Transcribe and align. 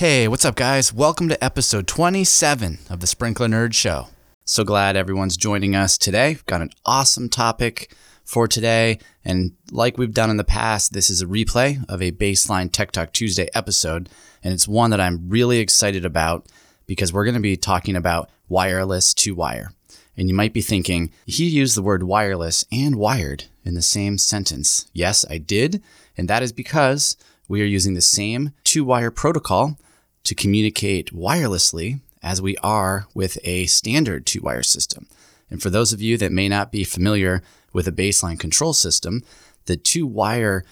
Hey, 0.00 0.28
what's 0.28 0.46
up, 0.46 0.54
guys? 0.54 0.94
Welcome 0.94 1.28
to 1.28 1.44
episode 1.44 1.86
27 1.86 2.78
of 2.88 3.00
the 3.00 3.06
Sprinkler 3.06 3.48
Nerd 3.48 3.74
Show. 3.74 4.08
So 4.46 4.64
glad 4.64 4.96
everyone's 4.96 5.36
joining 5.36 5.76
us 5.76 5.98
today. 5.98 6.28
We've 6.28 6.46
got 6.46 6.62
an 6.62 6.70
awesome 6.86 7.28
topic 7.28 7.94
for 8.24 8.48
today. 8.48 8.98
And 9.26 9.52
like 9.70 9.98
we've 9.98 10.14
done 10.14 10.30
in 10.30 10.38
the 10.38 10.42
past, 10.42 10.94
this 10.94 11.10
is 11.10 11.20
a 11.20 11.26
replay 11.26 11.84
of 11.86 12.00
a 12.00 12.12
baseline 12.12 12.72
Tech 12.72 12.92
Talk 12.92 13.12
Tuesday 13.12 13.50
episode. 13.52 14.08
And 14.42 14.54
it's 14.54 14.66
one 14.66 14.88
that 14.88 15.02
I'm 15.02 15.28
really 15.28 15.58
excited 15.58 16.06
about 16.06 16.46
because 16.86 17.12
we're 17.12 17.26
going 17.26 17.34
to 17.34 17.40
be 17.40 17.58
talking 17.58 17.94
about 17.94 18.30
wireless 18.48 19.12
two 19.12 19.34
wire. 19.34 19.70
And 20.16 20.30
you 20.30 20.34
might 20.34 20.54
be 20.54 20.62
thinking, 20.62 21.12
he 21.26 21.44
used 21.44 21.76
the 21.76 21.82
word 21.82 22.04
wireless 22.04 22.64
and 22.72 22.96
wired 22.96 23.44
in 23.66 23.74
the 23.74 23.82
same 23.82 24.16
sentence. 24.16 24.86
Yes, 24.94 25.26
I 25.28 25.36
did. 25.36 25.82
And 26.16 26.26
that 26.26 26.42
is 26.42 26.52
because 26.54 27.18
we 27.48 27.60
are 27.60 27.66
using 27.66 27.92
the 27.92 28.00
same 28.00 28.54
two 28.64 28.82
wire 28.82 29.10
protocol 29.10 29.76
to 30.24 30.34
communicate 30.34 31.14
wirelessly 31.14 32.00
as 32.22 32.42
we 32.42 32.56
are 32.58 33.06
with 33.14 33.38
a 33.44 33.66
standard 33.66 34.26
two 34.26 34.40
wire 34.42 34.62
system. 34.62 35.06
And 35.50 35.62
for 35.62 35.70
those 35.70 35.92
of 35.92 36.00
you 36.00 36.16
that 36.18 36.32
may 36.32 36.48
not 36.48 36.70
be 36.70 36.84
familiar 36.84 37.42
with 37.72 37.88
a 37.88 37.92
baseline 37.92 38.38
control 38.38 38.72
system, 38.72 39.22
the 39.66 39.76
two 39.76 40.06
wire 40.06 40.64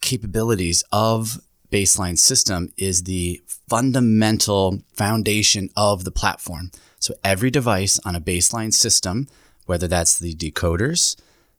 capabilities 0.00 0.84
of 0.92 1.40
baseline 1.70 2.18
system 2.18 2.72
is 2.76 3.04
the 3.04 3.42
fundamental 3.68 4.80
foundation 4.92 5.68
of 5.76 6.04
the 6.04 6.10
platform. 6.10 6.70
So 6.98 7.14
every 7.22 7.50
device 7.50 8.00
on 8.04 8.16
a 8.16 8.20
baseline 8.20 8.72
system, 8.72 9.28
whether 9.66 9.86
that's 9.86 10.18
the 10.18 10.34
decoders, 10.34 11.16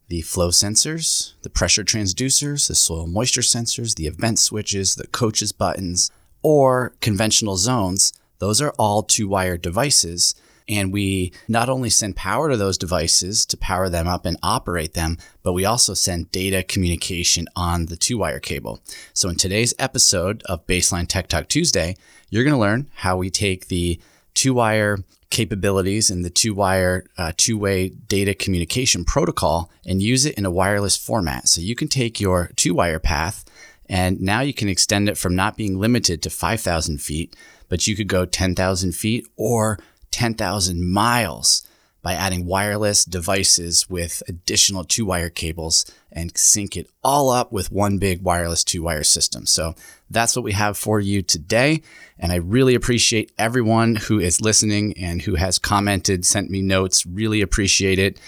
the 0.08 0.22
flow 0.22 0.50
sensors, 0.50 1.34
the 1.44 1.50
pressure 1.50 1.84
transducers, 1.84 2.68
the 2.68 2.76
soil 2.76 3.06
moisture 3.06 3.42
sensors, 3.42 3.96
the 3.96 4.08
event 4.08 4.40
switches, 4.40 4.96
the 4.96 5.08
coaches 5.08 5.52
buttons, 5.52 6.12
or 6.42 6.94
conventional 7.02 7.58
zones, 7.58 8.14
those 8.40 8.62
are 8.62 8.74
all 8.78 9.04
two 9.04 9.28
wire 9.28 9.58
devices. 9.58 10.36
And 10.68 10.94
we 10.94 11.34
not 11.48 11.68
only 11.68 11.90
send 11.90 12.16
power 12.16 12.50
to 12.50 12.56
those 12.56 12.78
devices 12.78 13.44
to 13.48 13.58
power 13.58 13.90
them 13.90 14.08
up 14.08 14.26
and 14.26 14.38
operate 14.44 14.94
them, 14.94 15.18
but 15.42 15.54
we 15.54 15.66
also 15.66 15.96
send 15.96 16.32
data 16.32 16.62
communication 16.62 17.48
on 17.56 17.88
the 17.88 17.98
two 17.98 18.20
wire 18.20 18.40
cable. 18.40 18.80
So 19.14 19.30
in 19.30 19.36
today's 19.36 19.74
episode 19.80 20.44
of 20.44 20.68
Baseline 20.68 21.08
Tech 21.08 21.28
Talk 21.28 21.48
Tuesday, 21.48 21.96
you're 22.30 22.44
going 22.44 22.54
to 22.54 22.60
learn 22.60 22.90
how 22.96 23.18
we 23.18 23.32
take 23.32 23.68
the 23.68 24.00
two 24.36 24.54
wire 24.54 25.00
capabilities 25.32 26.10
and 26.10 26.24
the 26.24 26.30
two 26.30 26.54
wire, 26.54 27.06
uh, 27.18 27.32
two 27.36 27.58
way 27.58 27.90
data 27.90 28.34
communication 28.34 29.04
protocol 29.06 29.72
and 29.86 30.02
use 30.02 30.26
it 30.26 30.36
in 30.36 30.46
a 30.46 30.52
wireless 30.52 30.96
format. 30.96 31.48
So 31.48 31.62
you 31.62 31.76
can 31.76 31.88
take 31.88 32.20
your 32.20 32.52
two 32.56 32.74
wire 32.74 33.00
path 33.00 33.44
and 33.90 34.22
now 34.22 34.42
you 34.42 34.54
can 34.54 34.70
extend 34.70 35.10
it 35.10 35.18
from 35.18 35.36
not 35.36 35.58
being 35.58 35.80
limited 35.80 36.22
to 36.22 36.30
5,000 36.30 37.02
feet, 37.02 37.36
but 37.68 37.88
you 37.88 37.96
could 37.96 38.08
go 38.08 38.26
10,000 38.26 38.92
feet 38.94 39.28
or 39.36 39.80
10,000 40.12 40.90
miles 40.90 41.68
by 42.02 42.14
adding 42.14 42.46
wireless 42.46 43.04
devices 43.04 43.90
with 43.90 44.24
additional 44.28 44.86
two 44.86 45.06
wire 45.06 45.30
cables 45.30 45.86
and 46.12 46.38
sync 46.38 46.78
it 46.78 46.90
all 47.04 47.30
up 47.30 47.52
with 47.52 47.72
one 47.72 47.98
big 47.98 48.22
wireless 48.22 48.64
two 48.64 48.82
wire 48.82 49.04
system. 49.04 49.46
So 49.46 49.76
that's 50.10 50.36
what 50.36 50.46
we 50.46 50.54
have 50.54 50.78
for 50.78 51.00
you 51.00 51.22
today. 51.22 51.82
And 52.18 52.32
I 52.32 52.36
really 52.36 52.74
appreciate 52.74 53.32
everyone 53.38 53.96
who 53.96 54.20
is 54.20 54.40
listening 54.40 54.98
and 54.98 55.22
who 55.22 55.36
has 55.36 55.60
commented, 55.60 56.26
sent 56.26 56.50
me 56.50 56.62
notes. 56.62 57.06
Really 57.06 57.42
appreciate 57.42 58.00
it. 58.00 58.20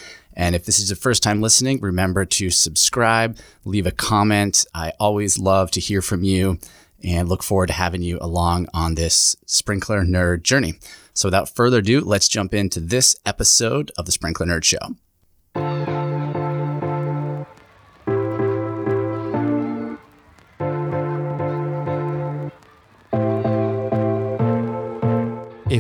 And 0.42 0.56
if 0.56 0.66
this 0.66 0.80
is 0.80 0.89
your 0.89 0.97
first 0.97 1.22
time 1.22 1.39
listening, 1.39 1.80
remember 1.81 2.25
to 2.25 2.50
subscribe, 2.50 3.38
leave 3.64 3.86
a 3.86 3.92
comment. 3.92 4.66
I 4.73 4.92
always 5.00 5.38
love 5.38 5.70
to 5.70 5.80
hear 5.80 6.02
from 6.02 6.23
you 6.23 6.58
and 7.03 7.30
look 7.30 7.44
forward 7.44 7.67
to 7.67 7.73
having 7.73 8.02
you 8.02 8.17
along 8.20 8.67
on 8.73 8.95
this 8.95 9.36
sprinkler 9.45 10.02
nerd 10.02 10.42
journey. 10.42 10.80
So 11.14 11.28
without 11.28 11.56
further 11.56 11.78
ado, 11.78 12.02
let's 12.02 12.28
jump 12.28 12.56
into 12.56 12.80
this 12.80 13.16
episode 13.23 13.92
of 14.00 14.08
the 14.08 14.11
Sprinkler 14.11 14.48
Nerd 14.48 14.64
Show. 14.64 14.95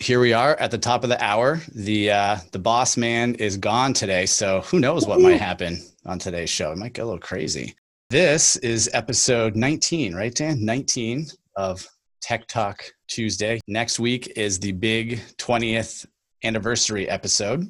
here 0.00 0.18
we 0.18 0.32
are 0.32 0.56
at 0.56 0.70
the 0.70 0.78
top 0.78 1.04
of 1.04 1.10
the 1.10 1.22
hour. 1.22 1.60
The 1.74 2.10
uh, 2.10 2.36
the 2.52 2.58
boss 2.58 2.96
man 2.96 3.34
is 3.34 3.56
gone 3.56 3.92
today, 3.92 4.26
so 4.26 4.62
who 4.62 4.80
knows 4.80 5.06
what 5.06 5.20
might 5.20 5.40
happen 5.40 5.78
on 6.06 6.18
today's 6.18 6.50
show? 6.50 6.72
It 6.72 6.78
might 6.78 6.94
get 6.94 7.02
a 7.02 7.04
little 7.04 7.20
crazy. 7.20 7.76
This 8.08 8.56
is 8.56 8.90
episode 8.92 9.54
19, 9.54 10.14
right, 10.14 10.34
Dan? 10.34 10.64
19 10.64 11.26
of 11.56 11.86
Tech 12.20 12.48
Talk 12.48 12.82
Tuesday. 13.06 13.60
Next 13.68 14.00
week 14.00 14.32
is 14.36 14.58
the 14.58 14.72
big 14.72 15.20
20th 15.36 16.06
anniversary 16.42 17.08
episode. 17.08 17.68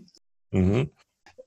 Mm-hmm. 0.54 0.84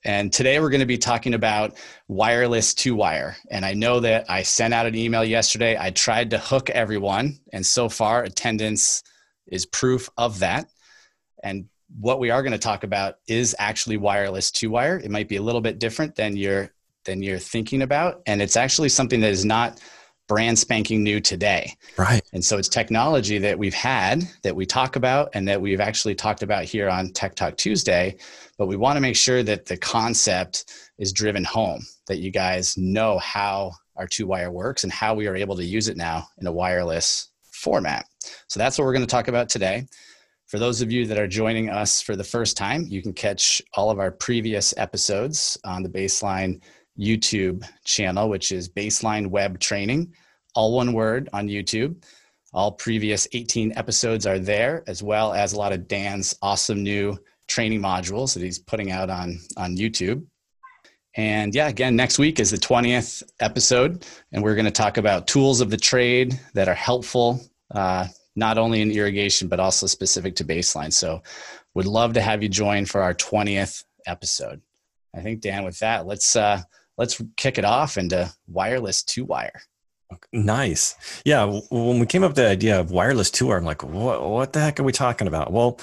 And 0.06 0.34
today 0.34 0.60
we're 0.60 0.70
going 0.70 0.82
to 0.82 0.86
be 0.86 0.98
talking 0.98 1.34
about 1.34 1.78
wireless 2.10 2.74
two 2.74 2.94
wire. 2.94 3.38
And 3.50 3.66
I 3.66 3.74
know 3.74 4.02
that 4.02 4.30
I 4.30 4.44
sent 4.44 4.74
out 4.74 4.86
an 4.86 4.96
email 4.96 5.24
yesterday. 5.24 5.78
I 5.80 5.92
tried 5.92 6.30
to 6.32 6.38
hook 6.38 6.70
everyone, 6.70 7.40
and 7.54 7.66
so 7.66 7.88
far 7.88 8.24
attendance 8.24 9.02
is 9.48 9.66
proof 9.66 10.10
of 10.18 10.40
that. 10.40 10.68
And 11.44 11.68
what 12.00 12.20
we 12.20 12.32
are 12.32 12.42
going 12.42 12.54
to 12.54 12.58
talk 12.58 12.84
about 12.84 13.16
is 13.28 13.56
actually 13.60 13.98
wireless 13.98 14.52
two 14.52 14.70
wire. 14.70 14.98
It 14.98 15.12
might 15.12 15.30
be 15.30 15.36
a 15.36 15.42
little 15.42 15.62
bit 15.62 15.80
different 15.80 16.16
than 16.16 16.36
you're 16.36 16.72
than 17.06 17.22
you're 17.22 17.40
thinking 17.40 17.82
about, 17.82 18.22
and 18.26 18.42
it's 18.42 18.56
actually 18.56 18.88
something 18.88 19.20
that 19.20 19.32
is 19.32 19.44
not 19.44 19.82
brand 20.28 20.58
spanking 20.58 21.04
new 21.04 21.20
today. 21.20 21.76
Right. 21.98 22.24
And 22.32 22.44
so 22.44 22.58
it's 22.58 22.70
technology 22.70 23.38
that 23.40 23.60
we've 23.60 23.74
had 23.74 24.24
that 24.44 24.56
we 24.56 24.66
talk 24.66 24.96
about 24.96 25.30
and 25.34 25.48
that 25.48 25.62
we've 25.62 25.82
actually 25.82 26.16
talked 26.16 26.44
about 26.44 26.64
here 26.64 26.90
on 26.90 27.12
Tech 27.12 27.36
Talk 27.36 27.58
Tuesday, 27.58 28.16
but 28.58 28.68
we 28.68 28.78
want 28.78 28.96
to 28.96 29.02
make 29.02 29.16
sure 29.16 29.44
that 29.44 29.66
the 29.66 29.78
concept 29.78 30.72
is 30.98 31.12
driven 31.12 31.44
home, 31.44 31.86
that 32.08 32.20
you 32.20 32.32
guys 32.32 32.78
know 32.78 33.18
how 33.20 33.74
our 33.96 34.08
two 34.08 34.26
wire 34.26 34.52
works 34.52 34.84
and 34.84 34.94
how 34.94 35.14
we 35.14 35.28
are 35.28 35.36
able 35.36 35.56
to 35.58 35.66
use 35.66 35.88
it 35.88 35.98
now 35.98 36.28
in 36.38 36.48
a 36.48 36.52
wireless 36.52 37.30
format. 37.52 38.06
So 38.54 38.60
that's 38.60 38.78
what 38.78 38.86
we're 38.86 38.94
going 38.94 39.04
to 39.04 39.10
talk 39.10 39.30
about 39.30 39.50
today. 39.50 39.88
For 40.46 40.60
those 40.60 40.84
of 40.84 40.92
you 40.92 41.08
that 41.08 41.18
are 41.18 41.28
joining 41.28 41.72
us 41.72 42.04
for 42.04 42.16
the 42.16 42.24
first 42.24 42.56
time, 42.56 42.86
you 42.88 43.02
can 43.02 43.12
catch 43.12 43.64
all 43.74 43.90
of 43.90 43.98
our 43.98 44.12
previous 44.12 44.76
episodes 44.78 45.58
on 45.66 45.82
the 45.82 45.90
Baseline 45.90 46.62
YouTube 46.96 47.68
channel, 47.84 48.30
which 48.30 48.52
is 48.52 48.70
Baseline 48.70 49.26
Web 49.26 49.60
Training, 49.60 50.14
all 50.54 50.76
one 50.76 50.94
word 50.94 51.30
on 51.34 51.48
YouTube. 51.48 51.96
All 52.54 52.72
previous 52.72 53.28
18 53.34 53.74
episodes 53.76 54.28
are 54.28 54.38
there, 54.38 54.84
as 54.86 55.02
well 55.02 55.34
as 55.34 55.54
a 55.54 55.58
lot 55.58 55.74
of 55.74 55.88
Dan's 55.88 56.38
awesome 56.44 56.84
new 56.84 57.18
training 57.48 57.82
modules 57.82 58.36
that 58.36 58.44
he's 58.44 58.60
putting 58.60 58.92
out 58.92 59.10
on, 59.10 59.40
on 59.58 59.76
YouTube. 59.76 60.24
And 61.16 61.56
yeah, 61.56 61.70
again, 61.70 61.96
next 61.96 62.20
week 62.20 62.40
is 62.40 62.52
the 62.52 62.58
20th 62.58 63.24
episode, 63.40 64.06
and 64.32 64.44
we're 64.44 64.54
going 64.54 64.66
to 64.66 64.72
talk 64.72 64.98
about 64.98 65.26
tools 65.26 65.60
of 65.60 65.72
the 65.72 65.78
trade 65.78 66.40
that 66.54 66.68
are 66.68 66.76
helpful 66.76 67.42
uh, 67.74 68.06
not 68.36 68.58
only 68.58 68.82
in 68.82 68.92
irrigation, 68.92 69.48
but 69.48 69.60
also 69.60 69.88
specific 69.88 70.36
to 70.36 70.46
baseline. 70.46 70.92
So 70.92 71.22
would 71.74 71.86
love 71.86 72.14
to 72.14 72.22
have 72.22 72.44
you 72.44 72.50
join 72.50 72.86
for 72.86 73.02
our 73.02 73.14
20th 73.14 73.84
episode. 74.06 74.62
I 75.16 75.22
think 75.22 75.42
Dan, 75.42 75.64
with 75.64 75.80
that, 75.80 76.08
let's 76.08 76.36
uh, 76.36 76.62
let's 76.98 77.22
kick 77.38 77.58
it 77.58 77.66
off 77.66 77.98
into 77.98 78.32
wireless 78.48 79.04
two 79.04 79.26
wire. 79.26 79.62
Nice. 80.32 80.96
Yeah. 81.26 81.62
When 81.72 82.00
we 82.00 82.06
came 82.06 82.24
up 82.24 82.30
with 82.30 82.38
the 82.38 82.48
idea 82.48 82.80
of 82.80 82.92
wireless 82.92 83.32
two 83.32 83.48
wire, 83.48 83.58
I'm 83.58 83.66
like, 83.66 83.84
what, 83.84 84.28
what 84.28 84.54
the 84.54 84.60
heck 84.60 84.80
are 84.80 84.84
we 84.84 84.92
talking 84.92 85.28
about? 85.28 85.52
Well, 85.52 85.80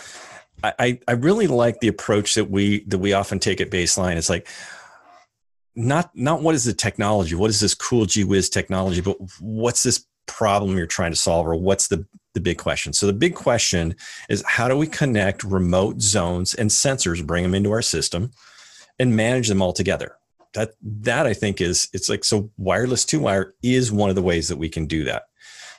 I, 0.62 1.00
I 1.08 1.12
really 1.12 1.46
like 1.46 1.80
the 1.80 1.88
approach 1.88 2.34
that 2.34 2.50
we 2.50 2.84
that 2.84 2.98
we 2.98 3.12
often 3.12 3.38
take 3.38 3.60
at 3.60 3.70
baseline. 3.70 4.16
It's 4.16 4.28
like 4.28 4.46
not 5.74 6.10
not 6.14 6.42
what 6.42 6.54
is 6.54 6.64
the 6.64 6.74
technology, 6.74 7.34
what 7.34 7.50
is 7.50 7.60
this 7.60 7.74
cool 7.74 8.04
G 8.04 8.24
whiz 8.24 8.50
technology, 8.50 9.00
but 9.00 9.16
what's 9.40 9.82
this 9.82 10.04
problem 10.30 10.76
you're 10.76 10.86
trying 10.86 11.12
to 11.12 11.16
solve 11.16 11.46
or 11.46 11.56
what's 11.56 11.88
the 11.88 12.06
the 12.32 12.40
big 12.40 12.58
question? 12.58 12.92
So 12.92 13.06
the 13.06 13.12
big 13.12 13.34
question 13.34 13.96
is 14.28 14.44
how 14.46 14.68
do 14.68 14.76
we 14.76 14.86
connect 14.86 15.42
remote 15.42 16.00
zones 16.00 16.54
and 16.54 16.70
sensors 16.70 17.26
bring 17.26 17.42
them 17.42 17.56
into 17.56 17.72
our 17.72 17.82
system 17.82 18.30
and 19.00 19.16
manage 19.16 19.48
them 19.48 19.60
all 19.60 19.72
together? 19.72 20.16
That 20.54 20.72
that 20.82 21.26
i 21.26 21.34
think 21.34 21.60
is 21.60 21.88
it's 21.92 22.08
like 22.08 22.24
so 22.24 22.50
wireless 22.56 23.04
two 23.04 23.20
wire 23.20 23.54
is 23.62 23.92
one 23.92 24.10
of 24.10 24.16
the 24.16 24.22
ways 24.22 24.48
that 24.48 24.58
we 24.58 24.68
can 24.68 24.86
do 24.86 25.04
that. 25.04 25.24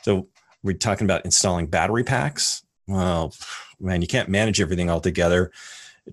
So 0.03 0.27
we're 0.63 0.77
talking 0.77 1.05
about 1.05 1.25
installing 1.25 1.67
battery 1.67 2.03
packs. 2.03 2.63
Well 2.87 3.33
man 3.79 4.01
you 4.01 4.07
can't 4.07 4.29
manage 4.29 4.61
everything 4.61 4.89
all 4.89 5.01
together 5.01 5.51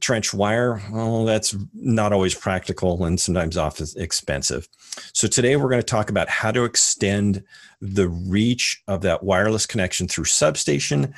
trench 0.01 0.35
wire, 0.35 0.83
well, 0.91 1.25
that's 1.25 1.57
not 1.75 2.13
always 2.13 2.35
practical 2.35 3.05
and 3.05 3.19
sometimes 3.19 3.57
often 3.57 3.87
expensive. 3.97 4.69
So 5.13 5.27
today 5.27 5.57
we're 5.57 5.71
going 5.71 5.81
to 5.81 5.87
talk 5.87 6.11
about 6.11 6.29
how 6.29 6.51
to 6.51 6.65
extend 6.65 7.43
the 7.81 8.09
reach 8.09 8.83
of 8.87 9.01
that 9.03 9.23
wireless 9.23 9.67
connection 9.67 10.09
through 10.09 10.25
substation 10.25 11.15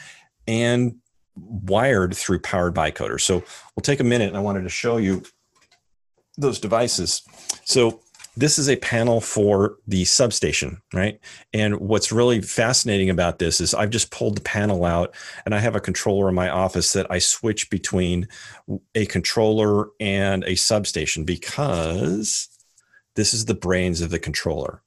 and 0.47 0.97
wired 1.37 2.15
through 2.17 2.41
powered 2.41 2.75
bicoder. 2.75 3.21
So 3.21 3.37
we'll 3.75 3.83
take 3.83 4.01
a 4.01 4.05
minute 4.05 4.29
and 4.29 4.37
I 4.37 4.41
wanted 4.41 4.63
to 4.63 4.69
show 4.69 4.99
you 4.99 5.23
those 6.39 6.61
devices. 6.61 7.23
So 7.65 8.01
this 8.41 8.59
is 8.59 8.71
a 8.71 8.77
panel 8.77 9.21
for 9.21 9.77
the 9.87 10.05
substation, 10.07 10.81
right? 10.95 11.21
And 11.53 11.79
what's 11.79 12.11
really 12.11 12.41
fascinating 12.41 13.11
about 13.11 13.39
this 13.39 13.61
is 13.61 13.75
I've 13.75 13.91
just 13.91 14.11
pulled 14.11 14.37
the 14.37 14.43
panel 14.43 14.87
out 14.87 15.15
and 15.45 15.55
I 15.55 15.59
have 15.59 15.77
a 15.77 15.81
controller 15.81 16.27
in 16.29 16.35
my 16.35 16.49
office 16.49 16.95
that 16.95 17.07
I 17.11 17.19
switch 17.19 17.69
between 17.69 18.29
a 18.95 19.05
controller 19.07 19.89
and 20.01 20.43
a 20.45 20.55
substation 20.55 21.25
because 21.25 22.49
this 23.15 23.35
is 23.35 23.45
the 23.45 23.55
brains 23.55 24.01
of 24.01 24.09
the 24.09 24.19
controller. 24.19 24.83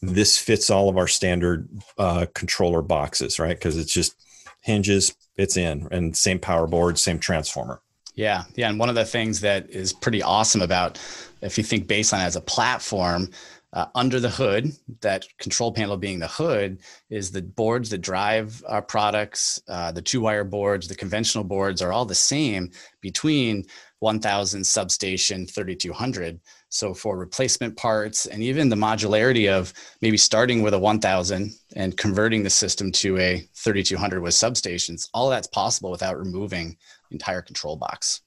This 0.00 0.38
fits 0.38 0.70
all 0.70 0.88
of 0.88 0.96
our 0.96 1.08
standard 1.08 1.68
uh, 1.98 2.26
controller 2.34 2.82
boxes, 2.82 3.40
right? 3.40 3.56
Because 3.56 3.76
it's 3.76 3.92
just 3.92 4.14
hinges, 4.60 5.12
it's 5.36 5.56
in, 5.56 5.88
and 5.90 6.16
same 6.16 6.38
power 6.38 6.68
board, 6.68 6.98
same 6.98 7.18
transformer. 7.18 7.80
Yeah, 8.14 8.44
yeah, 8.54 8.68
and 8.68 8.78
one 8.78 8.90
of 8.90 8.94
the 8.94 9.04
things 9.04 9.40
that 9.40 9.70
is 9.70 9.92
pretty 9.92 10.22
awesome 10.22 10.60
about 10.60 11.00
if 11.42 11.58
you 11.58 11.64
think 11.64 11.86
baseline 11.86 12.24
as 12.24 12.36
a 12.36 12.40
platform, 12.40 13.28
uh, 13.74 13.86
under 13.94 14.20
the 14.20 14.28
hood, 14.28 14.70
that 15.00 15.26
control 15.38 15.72
panel 15.72 15.96
being 15.96 16.18
the 16.18 16.28
hood, 16.28 16.78
is 17.08 17.30
the 17.30 17.40
boards 17.40 17.88
that 17.90 17.98
drive 17.98 18.62
our 18.68 18.82
products. 18.82 19.62
Uh, 19.66 19.90
the 19.90 20.02
two 20.02 20.20
wire 20.20 20.44
boards, 20.44 20.88
the 20.88 20.94
conventional 20.94 21.42
boards 21.42 21.80
are 21.80 21.92
all 21.92 22.04
the 22.04 22.14
same 22.14 22.70
between 23.00 23.64
1000 24.00 24.64
substation 24.64 25.46
3200. 25.46 26.38
So 26.68 26.92
for 26.92 27.16
replacement 27.16 27.76
parts 27.76 28.26
and 28.26 28.42
even 28.42 28.68
the 28.68 28.76
modularity 28.76 29.50
of 29.50 29.72
maybe 30.02 30.16
starting 30.16 30.60
with 30.60 30.74
a 30.74 30.78
1000 30.78 31.52
and 31.76 31.96
converting 31.96 32.42
the 32.42 32.50
system 32.50 32.92
to 32.92 33.18
a 33.18 33.48
3200 33.54 34.20
with 34.20 34.34
substations, 34.34 35.08
all 35.14 35.30
that's 35.30 35.48
possible 35.48 35.90
without 35.90 36.18
removing 36.18 36.76
the 37.08 37.14
entire 37.14 37.42
control 37.42 37.76
box. 37.76 38.20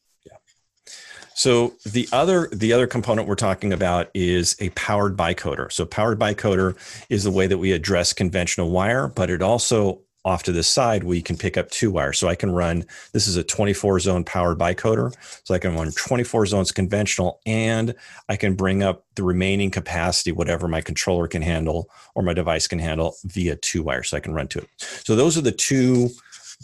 So 1.35 1.73
the 1.85 2.07
other 2.13 2.47
the 2.53 2.71
other 2.71 2.87
component 2.87 3.27
we're 3.27 3.35
talking 3.35 3.73
about 3.73 4.09
is 4.13 4.55
a 4.61 4.69
powered 4.69 5.17
bicoder. 5.17 5.71
So 5.71 5.85
powered 5.85 6.17
bicoder 6.17 6.75
is 7.09 7.25
the 7.25 7.31
way 7.31 7.45
that 7.45 7.57
we 7.57 7.73
address 7.73 8.13
conventional 8.13 8.71
wire, 8.71 9.09
but 9.09 9.29
it 9.29 9.41
also 9.41 9.99
off 10.23 10.43
to 10.43 10.51
the 10.53 10.63
side 10.63 11.03
we 11.03 11.21
can 11.21 11.37
pick 11.37 11.57
up 11.57 11.69
two 11.69 11.91
wire. 11.91 12.13
So 12.13 12.29
I 12.29 12.35
can 12.35 12.51
run 12.51 12.85
this 13.11 13.27
is 13.27 13.35
a 13.35 13.43
24 13.43 13.99
zone 13.99 14.23
powered 14.23 14.57
bicoder. 14.57 15.13
So 15.43 15.53
I 15.53 15.59
can 15.59 15.75
run 15.75 15.91
24 15.91 16.45
zones 16.47 16.71
conventional 16.71 17.41
and 17.45 17.93
I 18.29 18.38
can 18.38 18.55
bring 18.55 18.81
up 18.81 19.03
the 19.15 19.23
remaining 19.23 19.71
capacity, 19.71 20.31
whatever 20.31 20.69
my 20.69 20.79
controller 20.79 21.27
can 21.27 21.41
handle 21.41 21.89
or 22.15 22.23
my 22.23 22.33
device 22.33 22.65
can 22.65 22.79
handle 22.79 23.17
via 23.25 23.57
two 23.57 23.83
wire. 23.83 24.03
So 24.03 24.15
I 24.15 24.21
can 24.21 24.33
run 24.33 24.47
to 24.47 24.59
it. 24.59 24.69
So 24.77 25.17
those 25.17 25.38
are 25.38 25.41
the 25.41 25.51
two 25.51 26.09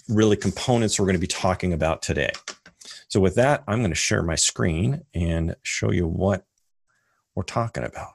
really 0.07 0.37
components 0.37 0.97
we're 0.97 1.05
going 1.05 1.15
to 1.15 1.19
be 1.19 1.27
talking 1.27 1.73
about 1.73 2.01
today. 2.01 2.31
So 3.11 3.19
with 3.19 3.35
that, 3.35 3.65
I'm 3.67 3.79
going 3.79 3.91
to 3.91 3.95
share 3.95 4.23
my 4.23 4.35
screen 4.35 5.01
and 5.13 5.57
show 5.63 5.91
you 5.91 6.07
what 6.07 6.45
we're 7.35 7.43
talking 7.43 7.83
about. 7.83 8.13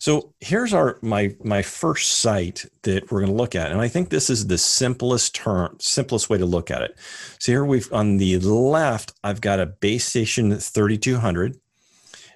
So 0.00 0.34
here's 0.40 0.74
our 0.74 0.98
my 1.02 1.36
my 1.42 1.62
first 1.62 2.14
site 2.14 2.64
that 2.82 3.12
we're 3.12 3.20
going 3.20 3.30
to 3.30 3.38
look 3.38 3.54
at, 3.54 3.70
and 3.70 3.80
I 3.80 3.86
think 3.86 4.08
this 4.08 4.28
is 4.28 4.48
the 4.48 4.58
simplest 4.58 5.36
term, 5.36 5.76
simplest 5.78 6.28
way 6.28 6.36
to 6.36 6.44
look 6.44 6.68
at 6.72 6.82
it. 6.82 6.98
So 7.38 7.52
here 7.52 7.64
we've 7.64 7.90
on 7.92 8.16
the 8.16 8.40
left, 8.40 9.12
I've 9.22 9.40
got 9.40 9.60
a 9.60 9.66
base 9.66 10.04
station 10.04 10.58
3200, 10.58 11.56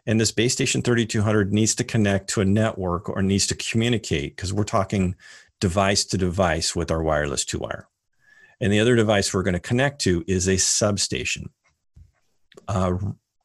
and 0.07 0.21
this 0.21 0.31
base 0.31 0.53
station 0.53 0.83
3200 0.83 1.53
needs 1.53 1.75
to 1.75 1.85
connect 1.85 2.31
to 2.31 2.43
a 2.43 2.45
network 2.45 3.09
or 3.09 3.23
needs 3.23 3.49
to 3.49 3.57
communicate 3.57 4.37
because 4.37 4.53
we're 4.53 4.63
talking 4.63 5.17
device 5.59 6.05
to 6.05 6.17
device 6.17 6.77
with 6.77 6.93
our 6.93 7.03
wireless 7.03 7.45
two 7.45 7.59
wire. 7.59 7.89
And 8.61 8.73
the 8.73 8.81
other 8.81 8.97
device 8.97 9.33
we're 9.33 9.43
going 9.43 9.55
to 9.55 9.61
connect 9.61 10.01
to 10.03 10.25
is 10.27 10.49
a 10.49 10.57
substation. 10.57 11.51
Uh, 12.67 12.95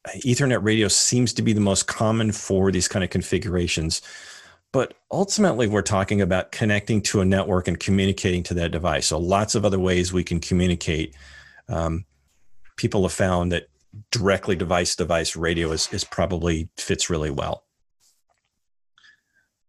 Ethernet 0.07 0.63
radio 0.63 0.87
seems 0.87 1.33
to 1.33 1.41
be 1.41 1.53
the 1.53 1.61
most 1.61 1.87
common 1.87 2.31
for 2.31 2.71
these 2.71 2.87
kind 2.87 3.03
of 3.03 3.09
configurations. 3.09 4.01
But 4.71 4.95
ultimately, 5.11 5.67
we're 5.67 5.83
talking 5.83 6.19
about 6.19 6.51
connecting 6.51 7.01
to 7.03 7.21
a 7.21 7.25
network 7.25 7.67
and 7.67 7.79
communicating 7.79 8.41
to 8.43 8.55
that 8.55 8.71
device. 8.71 9.07
So, 9.07 9.19
lots 9.19 9.53
of 9.55 9.65
other 9.65 9.79
ways 9.79 10.11
we 10.11 10.23
can 10.23 10.39
communicate. 10.39 11.15
Um, 11.69 12.05
people 12.75 13.03
have 13.03 13.13
found 13.13 13.51
that 13.51 13.67
directly 14.11 14.55
device 14.55 14.95
device 14.95 15.35
radio 15.35 15.71
is, 15.71 15.87
is 15.93 16.03
probably 16.03 16.69
fits 16.75 17.09
really 17.09 17.29
well. 17.29 17.65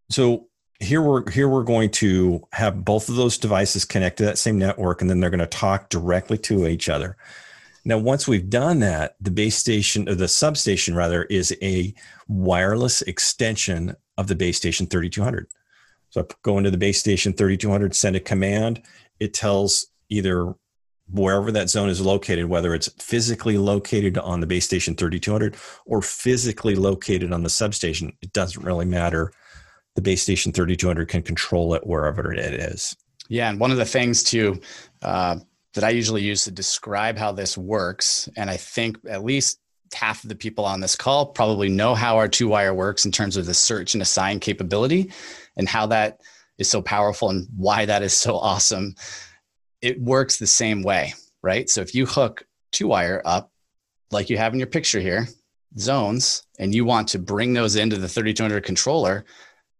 So, 0.08 0.48
here 0.80 1.02
we're 1.02 1.28
here 1.30 1.48
we're 1.48 1.62
going 1.62 1.90
to 1.90 2.46
have 2.52 2.84
both 2.84 3.08
of 3.08 3.16
those 3.16 3.38
devices 3.38 3.84
connect 3.84 4.18
to 4.18 4.24
that 4.24 4.38
same 4.38 4.58
network 4.58 5.00
and 5.00 5.08
then 5.08 5.20
they're 5.20 5.30
going 5.30 5.38
to 5.38 5.46
talk 5.46 5.88
directly 5.88 6.38
to 6.38 6.66
each 6.66 6.88
other. 6.88 7.16
Now 7.84 7.98
once 7.98 8.26
we've 8.26 8.50
done 8.50 8.80
that 8.80 9.16
the 9.20 9.30
base 9.30 9.56
station 9.56 10.08
or 10.08 10.14
the 10.14 10.28
substation 10.28 10.94
rather 10.94 11.24
is 11.24 11.56
a 11.62 11.94
wireless 12.28 13.02
extension 13.02 13.94
of 14.18 14.26
the 14.26 14.34
base 14.34 14.56
station 14.56 14.86
3200 14.86 15.48
so 16.10 16.20
i 16.20 16.24
go 16.42 16.58
into 16.58 16.70
the 16.70 16.78
base 16.78 16.98
station 16.98 17.32
3200 17.32 17.94
send 17.94 18.16
a 18.16 18.20
command. 18.20 18.82
It 19.20 19.32
tells 19.32 19.86
either 20.08 20.54
wherever 21.10 21.52
that 21.52 21.68
zone 21.68 21.90
is 21.90 22.00
located 22.00 22.46
whether 22.46 22.74
it's 22.74 22.88
physically 22.98 23.58
located 23.58 24.18
on 24.18 24.40
the 24.40 24.46
base 24.46 24.64
station 24.64 24.96
3200 24.96 25.54
or 25.86 26.02
physically 26.02 26.74
located 26.74 27.32
on 27.32 27.42
the 27.42 27.50
substation. 27.50 28.16
It 28.22 28.32
doesn't 28.32 28.64
really 28.64 28.86
matter 28.86 29.32
the 29.94 30.02
base 30.02 30.22
station 30.22 30.52
3200 30.52 31.08
can 31.08 31.22
control 31.22 31.74
it 31.74 31.86
wherever 31.86 32.32
it 32.32 32.54
is. 32.54 32.96
Yeah, 33.28 33.48
and 33.48 33.58
one 33.58 33.70
of 33.70 33.78
the 33.78 33.84
things 33.84 34.22
too 34.22 34.60
uh, 35.02 35.38
that 35.74 35.84
I 35.84 35.90
usually 35.90 36.22
use 36.22 36.44
to 36.44 36.50
describe 36.50 37.16
how 37.16 37.32
this 37.32 37.56
works, 37.56 38.28
and 38.36 38.50
I 38.50 38.56
think 38.56 38.98
at 39.08 39.24
least 39.24 39.60
half 39.94 40.24
of 40.24 40.28
the 40.28 40.34
people 40.34 40.64
on 40.64 40.80
this 40.80 40.96
call 40.96 41.26
probably 41.26 41.68
know 41.68 41.94
how 41.94 42.16
our 42.16 42.28
two 42.28 42.48
wire 42.48 42.74
works 42.74 43.04
in 43.04 43.12
terms 43.12 43.36
of 43.36 43.46
the 43.46 43.54
search 43.54 43.94
and 43.94 44.02
assign 44.02 44.40
capability 44.40 45.10
and 45.56 45.68
how 45.68 45.86
that 45.86 46.20
is 46.58 46.68
so 46.68 46.82
powerful 46.82 47.30
and 47.30 47.46
why 47.56 47.84
that 47.86 48.02
is 48.02 48.12
so 48.12 48.36
awesome. 48.36 48.94
It 49.80 50.00
works 50.00 50.36
the 50.36 50.46
same 50.46 50.82
way, 50.82 51.14
right? 51.42 51.68
So 51.68 51.80
if 51.80 51.94
you 51.94 52.06
hook 52.06 52.44
two 52.72 52.88
wire 52.88 53.22
up 53.24 53.52
like 54.10 54.30
you 54.30 54.36
have 54.36 54.52
in 54.52 54.58
your 54.58 54.66
picture 54.66 55.00
here, 55.00 55.28
zones, 55.78 56.42
and 56.58 56.74
you 56.74 56.84
want 56.84 57.08
to 57.08 57.18
bring 57.18 57.52
those 57.52 57.76
into 57.76 57.96
the 57.96 58.08
3200 58.08 58.62
controller, 58.62 59.24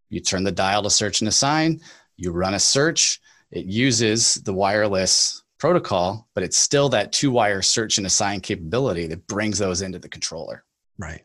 you 0.08 0.20
turn 0.20 0.44
the 0.44 0.52
dial 0.52 0.82
to 0.82 0.90
search 0.90 1.20
and 1.20 1.28
assign, 1.28 1.80
you 2.16 2.30
run 2.32 2.54
a 2.54 2.61
search. 2.61 3.20
It 3.50 3.66
uses 3.66 4.34
the 4.34 4.52
wireless 4.52 5.42
protocol, 5.58 6.28
but 6.34 6.44
it's 6.44 6.56
still 6.56 6.88
that 6.90 7.12
two 7.12 7.30
wire 7.30 7.62
search 7.62 7.99
and 7.99 8.06
assign 8.06 8.40
capability 8.40 9.06
that 9.06 9.26
brings 9.26 9.58
those 9.58 9.82
into 9.82 9.99
the 9.99 10.08
controller. 10.08 10.64
Right. 10.99 11.23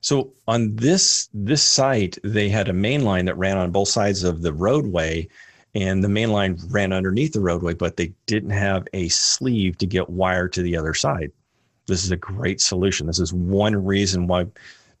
So 0.00 0.32
on 0.48 0.76
this 0.76 1.28
this 1.34 1.62
site, 1.62 2.18
they 2.24 2.48
had 2.48 2.68
a 2.68 2.72
main 2.72 3.04
line 3.04 3.26
that 3.26 3.36
ran 3.36 3.58
on 3.58 3.70
both 3.70 3.88
sides 3.88 4.24
of 4.24 4.40
the 4.40 4.52
roadway, 4.52 5.28
and 5.74 6.02
the 6.02 6.08
main 6.08 6.32
line 6.32 6.58
ran 6.68 6.92
underneath 6.92 7.32
the 7.32 7.40
roadway, 7.40 7.74
but 7.74 7.96
they 7.96 8.12
didn't 8.26 8.50
have 8.50 8.86
a 8.94 9.08
sleeve 9.08 9.76
to 9.78 9.86
get 9.86 10.08
wire 10.08 10.48
to 10.48 10.62
the 10.62 10.76
other 10.76 10.94
side. 10.94 11.32
This 11.86 12.04
is 12.04 12.12
a 12.12 12.16
great 12.16 12.60
solution. 12.60 13.06
This 13.06 13.18
is 13.18 13.32
one 13.32 13.84
reason 13.84 14.26
why 14.26 14.46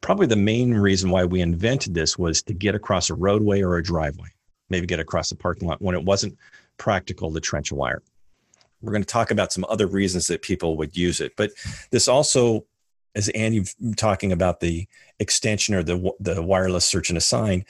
probably 0.00 0.26
the 0.26 0.36
main 0.36 0.72
reason 0.74 1.10
why 1.10 1.24
we 1.24 1.40
invented 1.40 1.94
this 1.94 2.18
was 2.18 2.42
to 2.42 2.54
get 2.54 2.74
across 2.74 3.10
a 3.10 3.14
roadway 3.14 3.60
or 3.62 3.76
a 3.76 3.82
driveway, 3.82 4.28
maybe 4.68 4.86
get 4.86 5.00
across 5.00 5.30
a 5.30 5.36
parking 5.36 5.68
lot 5.68 5.82
when 5.82 5.94
it 5.94 6.04
wasn't 6.04 6.36
practical 6.78 7.32
to 7.32 7.40
trench 7.40 7.70
a 7.70 7.74
wire. 7.74 8.02
We're 8.80 8.92
going 8.92 9.02
to 9.02 9.08
talk 9.08 9.30
about 9.30 9.52
some 9.52 9.66
other 9.68 9.86
reasons 9.86 10.26
that 10.28 10.42
people 10.42 10.76
would 10.78 10.96
use 10.96 11.20
it, 11.20 11.32
but 11.36 11.50
this 11.90 12.08
also, 12.08 12.64
as 13.14 13.28
Andy 13.30 13.64
talking 13.96 14.32
about 14.32 14.60
the 14.60 14.86
extension 15.18 15.74
or 15.74 15.82
the 15.82 16.12
the 16.20 16.42
wireless 16.42 16.86
search 16.86 17.10
and 17.10 17.18
assign, 17.18 17.64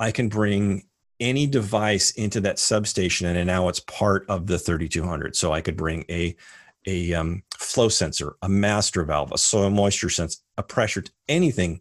I 0.00 0.10
can 0.10 0.28
bring 0.28 0.84
any 1.20 1.46
device 1.46 2.12
into 2.12 2.40
that 2.40 2.58
substation 2.58 3.26
and 3.26 3.46
now 3.46 3.68
it's 3.68 3.80
part 3.80 4.24
of 4.28 4.48
the 4.48 4.58
3200 4.58 5.36
so 5.36 5.52
i 5.52 5.60
could 5.60 5.76
bring 5.76 6.04
a 6.10 6.34
a 6.86 7.14
um, 7.14 7.42
flow 7.56 7.88
sensor, 7.88 8.36
a 8.42 8.48
master 8.48 9.04
valve, 9.04 9.32
a 9.32 9.38
soil 9.38 9.70
moisture 9.70 10.10
sense, 10.10 10.42
a 10.56 10.62
pressure, 10.62 11.02
to 11.02 11.12
anything 11.28 11.80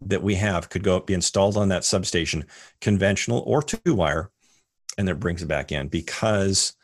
that 0.00 0.22
we 0.22 0.34
have 0.34 0.68
could 0.68 0.82
go 0.82 1.00
be 1.00 1.14
installed 1.14 1.56
on 1.56 1.68
that 1.68 1.84
substation, 1.84 2.44
conventional 2.80 3.42
or 3.46 3.62
two 3.62 3.94
wire, 3.94 4.30
and 4.98 5.08
it 5.08 5.20
brings 5.20 5.42
it 5.42 5.46
back 5.46 5.72
in 5.72 5.88
because 5.88 6.74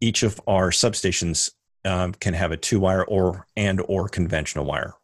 each 0.00 0.22
of 0.22 0.40
our 0.46 0.70
substations 0.70 1.50
um, 1.84 2.12
can 2.12 2.34
have 2.34 2.52
a 2.52 2.56
two 2.56 2.80
wire 2.80 3.04
or 3.04 3.46
and 3.56 3.80
or 3.88 4.08
conventional 4.08 4.64
wire. 4.64 4.94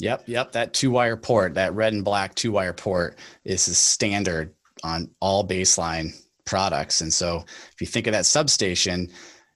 Yep, 0.00 0.24
yep. 0.26 0.52
That 0.52 0.74
two 0.74 0.90
wire 0.90 1.16
port, 1.16 1.54
that 1.54 1.74
red 1.74 1.92
and 1.92 2.04
black 2.04 2.34
two 2.34 2.52
wire 2.52 2.72
port, 2.72 3.18
is 3.44 3.68
a 3.68 3.74
standard 3.74 4.54
on 4.82 5.10
all 5.20 5.46
baseline 5.46 6.12
products. 6.44 7.00
And 7.00 7.12
so, 7.12 7.44
if 7.72 7.80
you 7.80 7.86
think 7.86 8.06
of 8.06 8.12
that 8.12 8.26
substation, 8.26 9.10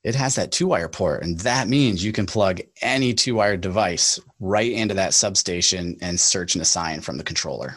it 0.07 0.15
has 0.15 0.37
that 0.37 0.53
two 0.53 0.69
wire 0.69 0.89
port. 0.89 1.25
And 1.25 1.37
that 1.41 1.67
means 1.67 2.05
you 2.05 2.13
can 2.13 2.27
plug 2.27 2.61
any 2.81 3.13
two 3.13 3.35
wire 3.35 3.57
device 3.57 4.21
right 4.39 4.71
into 4.71 4.95
that 4.95 5.15
substation 5.15 5.97
and 6.01 6.19
search 6.19 6.55
and 6.55 6.63
assign 6.63 7.01
from 7.01 7.19
the 7.19 7.25
controller. 7.25 7.77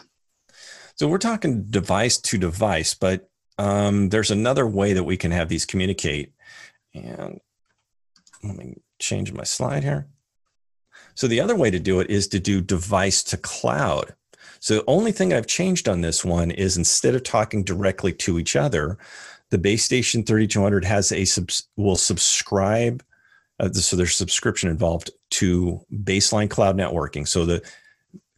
So 0.94 1.08
we're 1.08 1.18
talking 1.18 1.64
device 1.64 2.18
to 2.18 2.38
device, 2.38 2.94
but 2.94 3.28
um, 3.58 4.10
there's 4.10 4.30
another 4.30 4.64
way 4.64 4.92
that 4.92 5.02
we 5.02 5.16
can 5.16 5.32
have 5.32 5.48
these 5.48 5.66
communicate. 5.66 6.32
And 6.94 7.40
let 8.44 8.56
me 8.56 8.76
change 9.00 9.32
my 9.32 9.42
slide 9.42 9.82
here. 9.82 10.06
So 11.16 11.26
the 11.26 11.40
other 11.40 11.56
way 11.56 11.72
to 11.72 11.80
do 11.80 11.98
it 11.98 12.10
is 12.10 12.28
to 12.28 12.38
do 12.38 12.60
device 12.60 13.24
to 13.24 13.38
cloud. 13.38 14.14
So 14.60 14.74
the 14.74 14.84
only 14.86 15.10
thing 15.10 15.32
I've 15.32 15.48
changed 15.48 15.88
on 15.88 16.02
this 16.02 16.24
one 16.24 16.52
is 16.52 16.76
instead 16.76 17.16
of 17.16 17.24
talking 17.24 17.64
directly 17.64 18.12
to 18.12 18.38
each 18.38 18.54
other, 18.54 18.98
the 19.50 19.58
base 19.58 19.84
station 19.84 20.22
3200 20.22 20.84
has 20.84 21.12
a 21.12 21.24
subs, 21.24 21.68
will 21.76 21.96
subscribe. 21.96 23.02
Uh, 23.58 23.70
so 23.72 23.96
there's 23.96 24.16
subscription 24.16 24.70
involved 24.70 25.10
to 25.30 25.84
baseline 25.92 26.48
cloud 26.48 26.76
networking. 26.76 27.26
So 27.26 27.44
the 27.44 27.62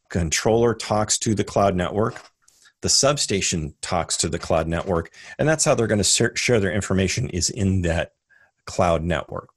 controller 0.08 0.74
talks 0.74 1.18
to 1.18 1.34
the 1.34 1.44
cloud 1.44 1.76
network. 1.76 2.20
The 2.80 2.88
substation 2.88 3.74
talks 3.80 4.16
to 4.18 4.28
the 4.28 4.40
cloud 4.40 4.66
network, 4.66 5.12
and 5.38 5.48
that's 5.48 5.64
how 5.64 5.74
they're 5.74 5.86
going 5.86 6.02
to 6.02 6.32
share 6.34 6.58
their 6.58 6.72
information 6.72 7.28
is 7.30 7.48
in 7.48 7.82
that 7.82 8.14
cloud 8.64 9.04
network. 9.04 9.50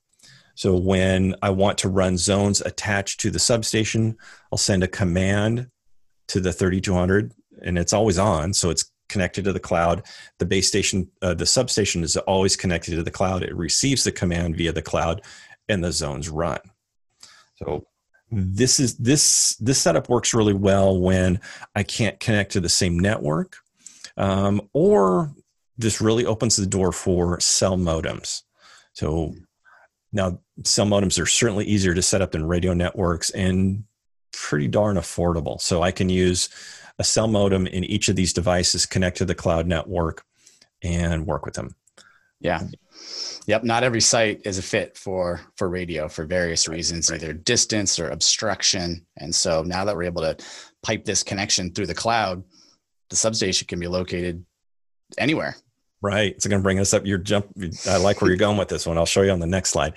So 0.54 0.78
when 0.78 1.36
I 1.42 1.50
want 1.50 1.78
to 1.80 1.90
run 1.90 2.18
zones 2.18 2.62
attached 2.62 3.20
to 3.22 3.32
the 3.32 3.40
substation, 3.40 4.18
I'll 4.52 4.58
send 4.58 4.84
a 4.84 4.88
command 4.88 5.70
to 6.28 6.40
the 6.40 6.54
3200 6.54 7.34
and 7.62 7.78
it's 7.78 7.94
always 7.94 8.18
on. 8.18 8.54
So 8.54 8.70
it's 8.70 8.90
connected 9.10 9.44
to 9.46 9.54
the 9.54 9.60
cloud. 9.60 10.04
The 10.40 10.46
base 10.46 10.68
station, 10.68 11.10
uh, 11.22 11.34
the 11.34 11.46
substation 11.46 12.04
is 12.04 12.18
always 12.18 12.56
connected 12.56 12.96
to 12.96 13.04
the 13.04 13.12
cloud. 13.12 13.44
It 13.44 13.56
receives 13.56 14.04
the 14.04 14.12
command 14.12 14.58
via 14.58 14.72
the 14.72 14.82
cloud 14.82 15.22
and 15.70 15.84
the 15.84 15.92
zones 15.92 16.30
run. 16.30 16.60
So 17.56 17.86
this 18.32 18.80
is 18.80 18.98
this 18.98 19.56
this 19.58 19.80
setup 19.80 20.10
works 20.10 20.34
really 20.34 20.54
well 20.54 21.00
when 21.00 21.40
I 21.76 21.84
can't 21.84 22.20
connect 22.20 22.52
to 22.54 22.60
the 22.60 22.70
same 22.70 23.00
network, 23.00 23.58
um, 24.18 24.62
or 24.74 25.32
this 25.78 26.02
really 26.02 26.26
opens 26.26 26.56
the 26.56 26.66
door 26.66 26.92
for 26.92 27.40
cell 27.40 27.78
modems. 27.78 28.44
So 28.94 29.36
now 30.12 30.40
cell 30.64 30.86
modems 30.86 31.22
are 31.22 31.26
certainly 31.26 31.66
easier 31.66 31.94
to 31.94 32.02
set 32.02 32.22
up 32.22 32.32
than 32.32 32.48
radio 32.48 32.74
networks 32.74 33.30
and 33.32 33.84
pretty 34.32 34.68
darn 34.68 34.98
affordable. 34.98 35.60
So 35.62 35.82
I 35.82 35.92
can 35.92 36.10
use 36.10 36.50
a 37.00 37.04
cell 37.04 37.28
modem 37.28 37.68
in 37.68 37.84
each 37.84 38.08
of 38.10 38.16
these 38.16 38.34
devices, 38.34 38.86
connect 38.86 39.18
to 39.18 39.26
the 39.26 39.36
cloud 39.36 39.68
network, 39.68 40.24
and 40.82 41.26
work 41.26 41.46
with 41.46 41.56
them. 41.56 41.76
Yeah. 42.40 42.62
Yep. 43.48 43.64
Not 43.64 43.84
every 43.84 44.02
site 44.02 44.42
is 44.46 44.58
a 44.58 44.62
fit 44.62 44.98
for 44.98 45.42
for 45.58 45.70
radio 45.70 46.08
for 46.08 46.26
various 46.26 46.68
reasons, 46.68 47.12
either 47.12 47.34
distance 47.34 48.00
or 48.00 48.10
obstruction. 48.10 49.06
And 49.18 49.34
so 49.34 49.64
now 49.64 49.86
that 49.86 49.96
we're 49.96 50.04
able 50.04 50.22
to 50.22 50.38
pipe 50.84 51.06
this 51.06 51.24
connection 51.24 51.72
through 51.72 51.88
the 51.88 51.96
cloud, 51.96 52.44
the 53.10 53.16
substation 53.16 53.68
can 53.68 53.80
be 53.80 53.88
located 53.88 54.46
anywhere. 55.18 55.56
Right. 56.02 56.34
It's 56.34 56.46
going 56.46 56.60
to 56.60 56.64
bring 56.64 56.80
us 56.80 56.94
up 56.94 57.06
your 57.06 57.18
jump. 57.18 57.48
I 57.88 57.98
like 57.98 58.22
where 58.22 58.30
you're 58.30 58.38
going 58.38 58.58
with 58.58 58.68
this 58.68 58.86
one. 58.86 58.98
I'll 58.98 59.06
show 59.06 59.22
you 59.22 59.32
on 59.32 59.40
the 59.40 59.48
next 59.48 59.72
slide. 59.72 59.96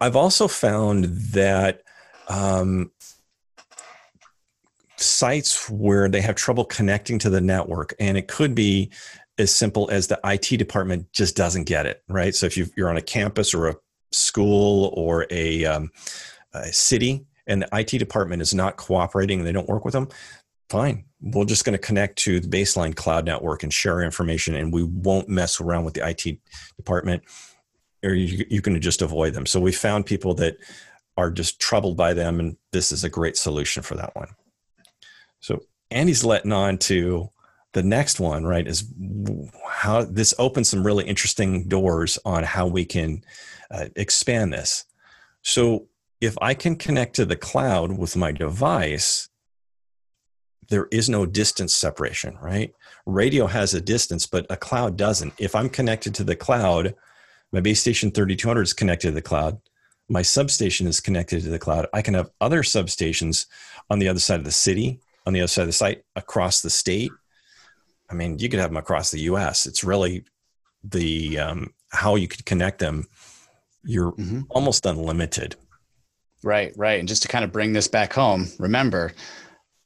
I've 0.00 0.16
also 0.16 0.46
found 0.46 1.04
that 1.32 1.82
um, 2.28 2.92
sites 4.98 5.68
where 5.70 6.08
they 6.08 6.20
have 6.20 6.36
trouble 6.36 6.64
connecting 6.64 7.18
to 7.20 7.30
the 7.30 7.40
network, 7.40 7.94
and 7.98 8.16
it 8.16 8.28
could 8.28 8.54
be 8.54 8.90
as 9.38 9.54
simple 9.54 9.88
as 9.90 10.06
the 10.06 10.18
IT 10.24 10.56
department 10.56 11.12
just 11.12 11.36
doesn't 11.36 11.64
get 11.64 11.86
it, 11.86 12.02
right? 12.08 12.34
So 12.34 12.46
if 12.46 12.56
you 12.56 12.66
are 12.78 12.88
on 12.88 12.96
a 12.96 13.02
campus 13.02 13.52
or 13.52 13.68
a 13.68 13.76
school 14.12 14.92
or 14.94 15.26
a, 15.30 15.64
um, 15.66 15.90
a 16.54 16.72
city 16.72 17.26
and 17.46 17.62
the 17.62 17.68
IT 17.72 17.98
department 17.98 18.40
is 18.40 18.54
not 18.54 18.76
cooperating 18.76 19.38
and 19.38 19.46
they 19.46 19.52
don't 19.52 19.68
work 19.68 19.84
with 19.84 19.92
them, 19.92 20.08
fine. 20.70 21.04
We're 21.20 21.44
just 21.44 21.64
going 21.64 21.78
to 21.78 21.78
connect 21.78 22.16
to 22.20 22.40
the 22.40 22.48
baseline 22.48 22.94
cloud 22.94 23.26
network 23.26 23.62
and 23.62 23.72
share 23.72 24.00
information, 24.02 24.54
and 24.54 24.72
we 24.72 24.82
won't 24.82 25.28
mess 25.28 25.60
around 25.60 25.84
with 25.84 25.94
the 25.94 26.08
IT 26.08 26.38
department, 26.76 27.22
or 28.02 28.14
you, 28.14 28.44
you 28.48 28.62
can 28.62 28.80
just 28.80 29.02
avoid 29.02 29.34
them. 29.34 29.46
So 29.46 29.60
we 29.60 29.72
found 29.72 30.06
people 30.06 30.34
that 30.34 30.56
are 31.16 31.30
just 31.30 31.60
troubled 31.60 31.96
by 31.96 32.14
them, 32.14 32.40
and 32.40 32.56
this 32.72 32.92
is 32.92 33.04
a 33.04 33.08
great 33.08 33.36
solution 33.36 33.82
for 33.82 33.94
that 33.94 34.14
one. 34.14 34.28
So 35.40 35.62
Andy's 35.90 36.24
letting 36.24 36.52
on 36.52 36.78
to 36.78 37.30
the 37.72 37.82
next 37.82 38.20
one, 38.20 38.44
right? 38.44 38.66
Is 38.66 38.90
how 39.68 40.04
this 40.04 40.34
opens 40.38 40.70
some 40.70 40.84
really 40.84 41.04
interesting 41.04 41.68
doors 41.68 42.18
on 42.24 42.42
how 42.42 42.66
we 42.66 42.84
can 42.84 43.22
uh, 43.70 43.86
expand 43.96 44.52
this. 44.52 44.84
So 45.42 45.88
if 46.20 46.36
I 46.40 46.54
can 46.54 46.76
connect 46.76 47.16
to 47.16 47.24
the 47.24 47.36
cloud 47.36 47.96
with 47.98 48.16
my 48.16 48.32
device, 48.32 49.28
there 50.68 50.88
is 50.90 51.08
no 51.08 51.26
distance 51.26 51.74
separation, 51.74 52.36
right? 52.40 52.72
Radio 53.04 53.46
has 53.46 53.74
a 53.74 53.80
distance, 53.80 54.26
but 54.26 54.46
a 54.50 54.56
cloud 54.56 54.96
doesn't. 54.96 55.34
If 55.38 55.54
I'm 55.54 55.68
connected 55.68 56.14
to 56.16 56.24
the 56.24 56.34
cloud, 56.34 56.94
my 57.52 57.60
base 57.60 57.80
station 57.80 58.10
3200 58.10 58.62
is 58.62 58.72
connected 58.72 59.08
to 59.08 59.14
the 59.14 59.22
cloud. 59.22 59.60
My 60.08 60.22
substation 60.22 60.86
is 60.86 61.00
connected 61.00 61.42
to 61.42 61.50
the 61.50 61.58
cloud. 61.58 61.86
I 61.92 62.02
can 62.02 62.14
have 62.14 62.30
other 62.40 62.62
substations 62.62 63.46
on 63.90 63.98
the 63.98 64.08
other 64.08 64.20
side 64.20 64.38
of 64.38 64.44
the 64.44 64.50
city 64.52 65.00
on 65.26 65.32
the 65.32 65.40
other 65.40 65.48
side 65.48 65.62
of 65.62 65.68
the 65.68 65.72
site 65.72 66.02
across 66.14 66.60
the 66.60 66.70
state. 66.70 67.10
I 68.08 68.14
mean, 68.14 68.38
you 68.38 68.48
could 68.48 68.60
have 68.60 68.70
them 68.70 68.76
across 68.76 69.10
the 69.10 69.20
U.S. 69.20 69.66
It's 69.66 69.82
really 69.82 70.24
the 70.84 71.38
um, 71.38 71.74
how 71.90 72.14
you 72.14 72.28
could 72.28 72.46
connect 72.46 72.78
them. 72.78 73.06
You're 73.82 74.12
mm-hmm. 74.12 74.42
almost 74.50 74.86
unlimited. 74.86 75.56
Right, 76.42 76.72
right. 76.76 77.00
And 77.00 77.08
just 77.08 77.22
to 77.22 77.28
kind 77.28 77.44
of 77.44 77.52
bring 77.52 77.72
this 77.72 77.88
back 77.88 78.12
home, 78.12 78.46
remember, 78.58 79.12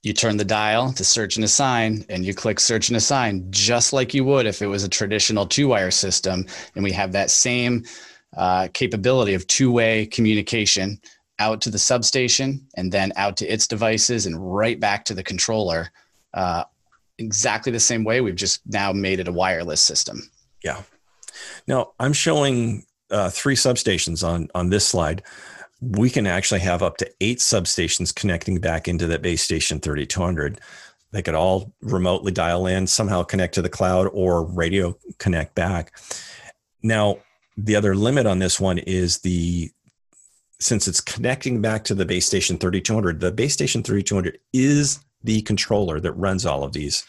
you 0.02 0.12
turn 0.12 0.36
the 0.36 0.44
dial 0.44 0.92
to 0.94 1.04
search 1.04 1.36
and 1.36 1.44
assign, 1.44 2.04
and 2.08 2.24
you 2.24 2.34
click 2.34 2.60
search 2.60 2.88
and 2.88 2.96
assign 2.96 3.46
just 3.50 3.92
like 3.92 4.12
you 4.12 4.24
would 4.24 4.46
if 4.46 4.60
it 4.60 4.66
was 4.66 4.84
a 4.84 4.88
traditional 4.88 5.46
two 5.46 5.68
wire 5.68 5.90
system. 5.90 6.44
And 6.74 6.84
we 6.84 6.92
have 6.92 7.12
that 7.12 7.30
same 7.30 7.84
uh, 8.36 8.68
capability 8.72 9.34
of 9.34 9.46
two 9.46 9.72
way 9.72 10.06
communication 10.06 11.00
out 11.40 11.60
to 11.62 11.70
the 11.70 11.78
substation 11.78 12.64
and 12.76 12.92
then 12.92 13.12
out 13.16 13.36
to 13.38 13.46
its 13.46 13.66
devices 13.66 14.26
and 14.26 14.54
right 14.54 14.78
back 14.78 15.04
to 15.06 15.14
the 15.14 15.22
controller 15.24 15.90
uh, 16.34 16.62
exactly 17.18 17.72
the 17.72 17.80
same 17.80 18.04
way 18.04 18.20
we've 18.20 18.36
just 18.36 18.60
now 18.66 18.92
made 18.92 19.18
it 19.18 19.26
a 19.26 19.32
wireless 19.32 19.80
system. 19.80 20.30
Yeah. 20.62 20.82
Now 21.66 21.92
i'm 21.98 22.12
showing 22.12 22.84
uh, 23.10 23.30
three 23.30 23.56
substations 23.56 24.26
on 24.26 24.48
on 24.54 24.70
this 24.70 24.86
slide. 24.86 25.22
We 25.80 26.10
can 26.10 26.26
actually 26.26 26.60
have 26.60 26.82
up 26.82 26.98
to 26.98 27.10
eight 27.20 27.38
substations 27.38 28.14
connecting 28.14 28.60
back 28.60 28.86
into 28.86 29.06
that 29.08 29.22
base 29.22 29.42
station 29.42 29.80
3200 29.80 30.60
they 31.12 31.22
could 31.22 31.34
all 31.34 31.72
remotely 31.80 32.30
dial 32.30 32.66
in 32.66 32.86
somehow 32.86 33.22
connect 33.22 33.54
to 33.54 33.62
the 33.62 33.68
cloud 33.68 34.08
or 34.12 34.44
radio 34.44 34.96
connect 35.18 35.54
back. 35.54 35.98
Now 36.82 37.18
the 37.56 37.76
other 37.76 37.94
limit 37.94 38.26
on 38.26 38.38
this 38.38 38.60
one 38.60 38.78
is 38.78 39.18
the 39.18 39.70
since 40.60 40.86
it's 40.86 41.00
connecting 41.00 41.60
back 41.60 41.84
to 41.84 41.94
the 41.94 42.04
base 42.04 42.26
station 42.26 42.58
3200, 42.58 43.20
the 43.20 43.32
base 43.32 43.52
station 43.52 43.82
3200 43.82 44.38
is 44.52 45.00
the 45.24 45.42
controller 45.42 46.00
that 46.00 46.12
runs 46.12 46.46
all 46.46 46.62
of 46.62 46.72
these. 46.72 47.04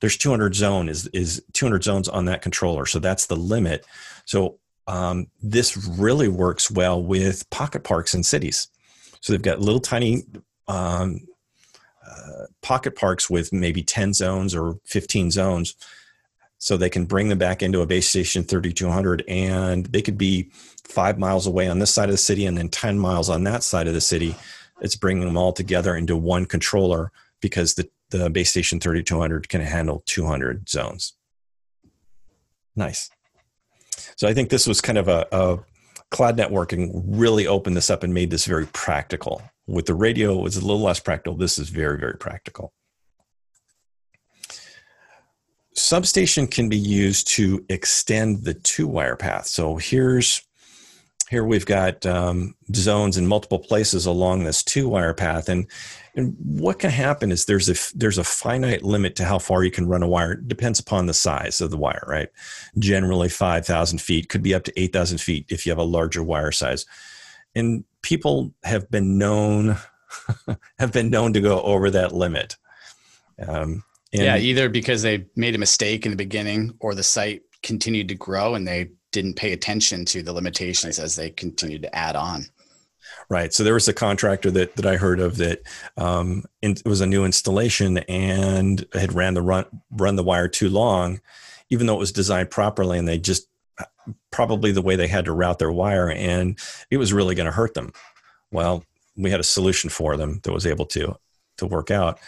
There's 0.00 0.16
200 0.16 0.54
zone 0.54 0.88
is 0.88 1.06
is 1.08 1.42
200 1.54 1.82
zones 1.82 2.08
on 2.08 2.26
that 2.26 2.42
controller, 2.42 2.84
so 2.84 2.98
that's 2.98 3.26
the 3.26 3.36
limit. 3.36 3.86
So 4.24 4.58
um, 4.86 5.28
this 5.42 5.76
really 5.76 6.28
works 6.28 6.70
well 6.70 7.02
with 7.02 7.48
pocket 7.50 7.82
parks 7.84 8.14
in 8.14 8.22
cities. 8.22 8.68
So 9.20 9.32
they've 9.32 9.42
got 9.42 9.60
little 9.60 9.80
tiny 9.80 10.24
um, 10.68 11.26
uh, 12.06 12.46
pocket 12.62 12.94
parks 12.94 13.30
with 13.30 13.52
maybe 13.52 13.82
10 13.82 14.12
zones 14.12 14.54
or 14.54 14.78
15 14.84 15.30
zones 15.30 15.74
so 16.66 16.76
they 16.76 16.90
can 16.90 17.04
bring 17.04 17.28
them 17.28 17.38
back 17.38 17.62
into 17.62 17.80
a 17.80 17.86
base 17.86 18.08
station 18.08 18.42
3200 18.42 19.22
and 19.28 19.86
they 19.86 20.02
could 20.02 20.18
be 20.18 20.50
five 20.82 21.16
miles 21.16 21.46
away 21.46 21.68
on 21.68 21.78
this 21.78 21.94
side 21.94 22.08
of 22.08 22.12
the 22.12 22.16
city 22.18 22.44
and 22.44 22.58
then 22.58 22.68
10 22.68 22.98
miles 22.98 23.30
on 23.30 23.44
that 23.44 23.62
side 23.62 23.86
of 23.86 23.94
the 23.94 24.00
city. 24.00 24.34
It's 24.80 24.96
bringing 24.96 25.24
them 25.24 25.36
all 25.36 25.52
together 25.52 25.94
into 25.94 26.16
one 26.16 26.44
controller 26.44 27.12
because 27.40 27.74
the, 27.74 27.88
the 28.10 28.30
base 28.30 28.50
station 28.50 28.80
3200 28.80 29.48
can 29.48 29.60
handle 29.60 30.02
200 30.06 30.68
zones. 30.68 31.12
Nice. 32.74 33.10
So 34.16 34.26
i 34.26 34.34
think 34.34 34.50
this 34.50 34.66
was 34.66 34.80
kind 34.80 34.98
of 34.98 35.06
a, 35.06 35.24
a 35.30 35.58
cloud 36.10 36.36
networking 36.36 37.00
really 37.06 37.46
opened 37.46 37.76
this 37.76 37.90
up 37.90 38.02
and 38.02 38.12
made 38.12 38.32
this 38.32 38.44
very 38.44 38.66
practical. 38.66 39.40
With 39.68 39.86
the 39.86 39.94
radio 39.94 40.36
it 40.36 40.42
was 40.42 40.56
a 40.56 40.66
little 40.66 40.82
less 40.82 40.98
practical. 40.98 41.36
This 41.36 41.60
is 41.60 41.68
very 41.68 41.96
very 41.96 42.18
practical 42.18 42.72
substation 45.76 46.46
can 46.46 46.68
be 46.68 46.76
used 46.76 47.28
to 47.28 47.64
extend 47.68 48.44
the 48.44 48.54
two 48.54 48.86
wire 48.88 49.16
path. 49.16 49.46
So 49.46 49.76
here's 49.76 50.42
here 51.28 51.44
we've 51.44 51.66
got 51.66 52.06
um, 52.06 52.54
zones 52.72 53.16
in 53.16 53.26
multiple 53.26 53.58
places 53.58 54.06
along 54.06 54.44
this 54.44 54.62
two 54.62 54.88
wire 54.88 55.14
path. 55.14 55.48
And 55.48 55.66
and 56.14 56.34
what 56.38 56.78
can 56.78 56.90
happen 56.90 57.30
is 57.32 57.44
there's 57.44 57.68
a 57.68 57.96
there's 57.96 58.18
a 58.18 58.24
finite 58.24 58.82
limit 58.82 59.16
to 59.16 59.24
how 59.24 59.38
far 59.38 59.64
you 59.64 59.70
can 59.70 59.88
run 59.88 60.02
a 60.02 60.08
wire. 60.08 60.32
It 60.32 60.48
depends 60.48 60.78
upon 60.78 61.06
the 61.06 61.14
size 61.14 61.60
of 61.60 61.70
the 61.70 61.76
wire 61.76 62.04
right? 62.06 62.28
Generally 62.78 63.30
5000 63.30 64.00
feet 64.00 64.28
could 64.28 64.42
be 64.42 64.54
up 64.54 64.64
to 64.64 64.80
8000 64.80 65.18
feet 65.18 65.46
if 65.48 65.66
you 65.66 65.70
have 65.70 65.78
a 65.78 65.84
larger 65.84 66.22
wire 66.22 66.52
size. 66.52 66.86
And 67.54 67.84
people 68.02 68.54
have 68.62 68.88
been 68.90 69.18
known 69.18 69.76
have 70.78 70.92
been 70.92 71.10
known 71.10 71.32
to 71.32 71.40
go 71.40 71.60
over 71.62 71.90
that 71.90 72.12
limit. 72.12 72.56
Um, 73.46 73.82
yeah 74.24 74.36
either 74.36 74.68
because 74.68 75.02
they 75.02 75.26
made 75.36 75.54
a 75.54 75.58
mistake 75.58 76.04
in 76.04 76.10
the 76.10 76.16
beginning 76.16 76.74
or 76.80 76.94
the 76.94 77.02
site 77.02 77.42
continued 77.62 78.08
to 78.08 78.14
grow 78.14 78.54
and 78.54 78.66
they 78.66 78.88
didn't 79.12 79.34
pay 79.34 79.52
attention 79.52 80.04
to 80.04 80.22
the 80.22 80.32
limitations 80.32 80.98
as 80.98 81.16
they 81.16 81.30
continued 81.30 81.80
to 81.80 81.96
add 81.96 82.16
on. 82.16 82.44
Right. 83.30 83.52
So 83.52 83.64
there 83.64 83.74
was 83.74 83.88
a 83.88 83.94
contractor 83.94 84.50
that 84.50 84.76
that 84.76 84.86
I 84.86 84.96
heard 84.96 85.20
of 85.20 85.38
that 85.38 85.62
um, 85.96 86.44
in, 86.62 86.72
it 86.72 86.86
was 86.86 87.00
a 87.00 87.06
new 87.06 87.24
installation 87.24 87.98
and 87.98 88.84
had 88.92 89.14
ran 89.14 89.34
the 89.34 89.42
run 89.42 89.64
run 89.90 90.16
the 90.16 90.22
wire 90.22 90.48
too 90.48 90.68
long, 90.68 91.20
even 91.70 91.86
though 91.86 91.94
it 91.94 92.00
was 92.00 92.12
designed 92.12 92.50
properly, 92.50 92.98
and 92.98 93.08
they 93.08 93.18
just 93.18 93.48
probably 94.30 94.70
the 94.70 94.82
way 94.82 94.96
they 94.96 95.08
had 95.08 95.24
to 95.24 95.32
route 95.32 95.58
their 95.58 95.72
wire, 95.72 96.10
and 96.10 96.58
it 96.90 96.98
was 96.98 97.12
really 97.12 97.34
going 97.34 97.46
to 97.46 97.52
hurt 97.52 97.74
them. 97.74 97.92
Well, 98.52 98.84
we 99.16 99.30
had 99.30 99.40
a 99.40 99.44
solution 99.44 99.90
for 99.90 100.16
them 100.16 100.40
that 100.44 100.52
was 100.52 100.66
able 100.66 100.86
to 100.86 101.16
to 101.58 101.66
work 101.66 101.90
out, 101.90 102.20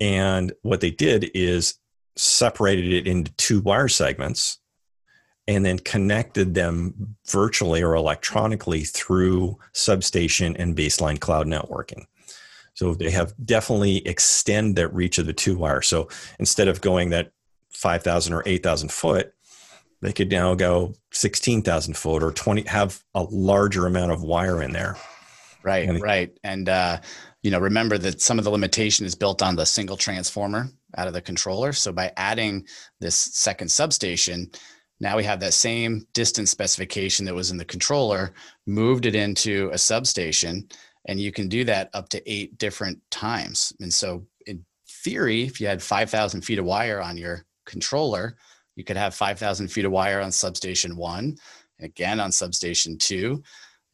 and 0.00 0.52
what 0.62 0.80
they 0.80 0.90
did 0.90 1.30
is 1.34 1.78
separated 2.16 2.92
it 2.92 3.06
into 3.06 3.32
two 3.32 3.60
wire 3.60 3.88
segments 3.88 4.58
and 5.48 5.64
then 5.64 5.78
connected 5.78 6.54
them 6.54 7.16
virtually 7.28 7.82
or 7.82 7.94
electronically 7.94 8.82
through 8.82 9.58
substation 9.72 10.56
and 10.56 10.76
baseline 10.76 11.20
cloud 11.20 11.46
networking. 11.46 12.04
So 12.74 12.94
they 12.94 13.10
have 13.10 13.32
definitely 13.42 14.06
extend 14.06 14.76
that 14.76 14.92
reach 14.92 15.18
of 15.18 15.26
the 15.26 15.32
two 15.32 15.56
wire. 15.56 15.82
So 15.82 16.08
instead 16.38 16.68
of 16.68 16.80
going 16.80 17.10
that 17.10 17.32
5,000 17.70 18.32
or 18.32 18.42
8,000 18.44 18.90
foot, 18.90 19.32
they 20.02 20.12
could 20.12 20.30
now 20.30 20.54
go 20.54 20.94
16,000 21.12 21.96
foot 21.96 22.22
or 22.22 22.32
20, 22.32 22.62
have 22.62 23.02
a 23.14 23.22
larger 23.22 23.86
amount 23.86 24.12
of 24.12 24.22
wire 24.22 24.62
in 24.62 24.72
there. 24.72 24.96
Right, 25.66 25.88
and, 25.88 26.00
right. 26.00 26.30
And, 26.44 26.68
uh, 26.68 27.00
you 27.42 27.50
know, 27.50 27.58
remember 27.58 27.98
that 27.98 28.20
some 28.20 28.38
of 28.38 28.44
the 28.44 28.52
limitation 28.52 29.04
is 29.04 29.16
built 29.16 29.42
on 29.42 29.56
the 29.56 29.66
single 29.66 29.96
transformer 29.96 30.68
out 30.96 31.08
of 31.08 31.12
the 31.12 31.20
controller. 31.20 31.72
So 31.72 31.90
by 31.90 32.12
adding 32.16 32.64
this 33.00 33.16
second 33.16 33.68
substation, 33.68 34.48
now 35.00 35.16
we 35.16 35.24
have 35.24 35.40
that 35.40 35.54
same 35.54 36.06
distance 36.14 36.52
specification 36.52 37.26
that 37.26 37.34
was 37.34 37.50
in 37.50 37.56
the 37.56 37.64
controller, 37.64 38.32
moved 38.66 39.06
it 39.06 39.16
into 39.16 39.68
a 39.72 39.78
substation, 39.78 40.68
and 41.06 41.18
you 41.18 41.32
can 41.32 41.48
do 41.48 41.64
that 41.64 41.90
up 41.94 42.08
to 42.10 42.30
eight 42.32 42.56
different 42.58 43.00
times. 43.10 43.72
And 43.80 43.92
so, 43.92 44.24
in 44.46 44.64
theory, 44.88 45.42
if 45.42 45.60
you 45.60 45.66
had 45.66 45.82
5,000 45.82 46.42
feet 46.42 46.60
of 46.60 46.64
wire 46.64 47.02
on 47.02 47.16
your 47.16 47.44
controller, 47.64 48.36
you 48.76 48.84
could 48.84 48.96
have 48.96 49.16
5,000 49.16 49.66
feet 49.66 49.84
of 49.84 49.90
wire 49.90 50.20
on 50.20 50.30
substation 50.30 50.96
one, 50.96 51.36
again 51.80 52.20
on 52.20 52.30
substation 52.30 52.96
two, 52.98 53.42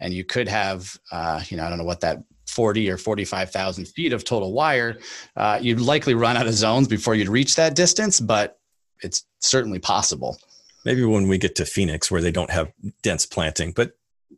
and 0.02 0.12
you 0.12 0.24
could 0.24 0.48
have, 0.48 0.94
uh, 1.10 1.42
you 1.48 1.56
know, 1.56 1.64
I 1.64 1.68
don't 1.70 1.78
know 1.78 1.84
what 1.84 2.00
that 2.00 2.18
40 2.46 2.90
or 2.90 2.98
45,000 2.98 3.86
feet 3.86 4.12
of 4.12 4.24
total 4.24 4.52
wire. 4.52 4.98
Uh, 5.36 5.58
you'd 5.62 5.80
likely 5.80 6.12
run 6.12 6.36
out 6.36 6.46
of 6.46 6.52
zones 6.52 6.86
before 6.86 7.14
you'd 7.14 7.28
reach 7.28 7.56
that 7.56 7.74
distance, 7.74 8.20
but 8.20 8.58
it's 9.02 9.24
certainly 9.40 9.78
possible 9.78 10.36
maybe 10.84 11.04
when 11.04 11.28
we 11.28 11.38
get 11.38 11.54
to 11.56 11.66
Phoenix 11.66 12.10
where 12.10 12.20
they 12.20 12.30
don't 12.30 12.50
have 12.50 12.72
dense 13.02 13.26
planting, 13.26 13.72
but 13.72 13.96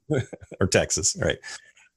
or 0.61 0.67
Texas, 0.67 1.17
right? 1.21 1.39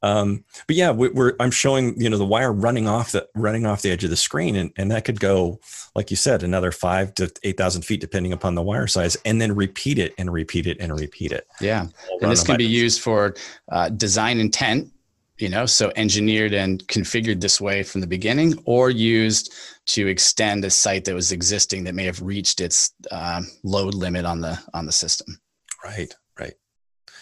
Um, 0.04 0.44
but 0.68 0.76
yeah, 0.76 0.92
we, 0.92 1.10
are 1.10 1.36
I'm 1.40 1.52
showing 1.52 2.00
you 2.00 2.10
know 2.10 2.18
the 2.18 2.26
wire 2.26 2.52
running 2.52 2.88
off 2.88 3.12
the 3.12 3.28
running 3.36 3.66
off 3.66 3.82
the 3.82 3.92
edge 3.92 4.04
of 4.04 4.10
the 4.10 4.18
screen, 4.18 4.56
and, 4.56 4.72
and 4.78 4.92
that 4.92 5.06
could 5.06 5.20
go, 5.20 5.60
like 5.96 6.12
you 6.12 6.18
said, 6.18 6.44
another 6.44 6.72
five 6.72 7.14
to 7.16 7.32
eight 7.44 7.58
thousand 7.58 7.84
feet 7.84 8.02
depending 8.02 8.34
upon 8.34 8.56
the 8.56 8.62
wire 8.62 8.88
size, 8.88 9.18
and 9.26 9.42
then 9.42 9.56
repeat 9.56 9.98
it 9.98 10.14
and 10.18 10.32
repeat 10.32 10.68
it 10.68 10.78
and 10.80 10.98
repeat 11.00 11.32
it. 11.32 11.48
Yeah, 11.60 11.88
and 12.22 12.32
this 12.32 12.44
can 12.44 12.58
be 12.58 12.66
used 12.66 13.02
for 13.02 13.36
uh, 13.72 13.90
design 13.90 14.40
intent 14.40 14.92
you 15.38 15.50
know 15.50 15.66
so 15.66 15.92
engineered 15.96 16.54
and 16.54 16.86
configured 16.88 17.40
this 17.40 17.62
way 17.62 17.84
from 17.84 18.02
the 18.02 18.08
beginning 18.08 18.56
or 18.66 18.90
used 18.90 19.54
to 19.86 20.08
extend 20.08 20.66
a 20.66 20.70
site 20.70 21.06
that 21.06 21.14
was 21.14 21.32
existing 21.32 21.84
that 21.84 21.96
may 21.96 22.04
have 22.04 22.22
reached 22.22 22.60
its 22.60 22.94
uh, 23.12 23.42
load 23.64 23.94
limit 23.94 24.26
on 24.26 24.42
the 24.42 24.60
on 24.74 24.86
the 24.86 24.92
system. 24.92 25.40
Right 25.84 25.98
right 25.98 26.14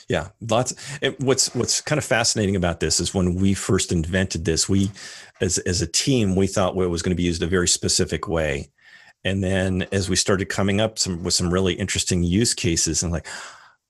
yeah 0.08 0.30
lots 0.50 0.74
it, 1.02 1.20
what's 1.20 1.54
what's 1.56 1.82
kind 1.82 1.98
of 1.98 2.06
fascinating 2.06 2.56
about 2.56 2.80
this 2.80 3.00
is 3.00 3.13
when 3.13 3.36
we 3.36 3.54
first 3.54 3.91
invented 3.91 4.46
this 4.46 4.70
we 4.70 4.91
as 5.41 5.58
as 5.60 5.82
a 5.82 5.88
team 5.88 6.36
we 6.36 6.48
thought 6.48 6.78
it 6.78 6.88
was 6.88 7.02
going 7.02 7.12
to 7.12 7.15
be 7.15 7.24
used 7.24 7.44
a 7.44 7.48
very 7.48 7.68
specific 7.68 8.28
way. 8.28 8.70
And 9.24 9.44
then 9.44 9.88
as 9.91 10.08
we 10.08 10.15
started 10.15 10.50
coming 10.50 10.80
up 10.80 11.00
some 11.00 11.24
with 11.24 11.34
some 11.34 11.52
really 11.52 11.74
interesting 11.74 12.24
use 12.24 12.54
cases 12.54 13.04
and 13.04 13.12
like 13.12 13.28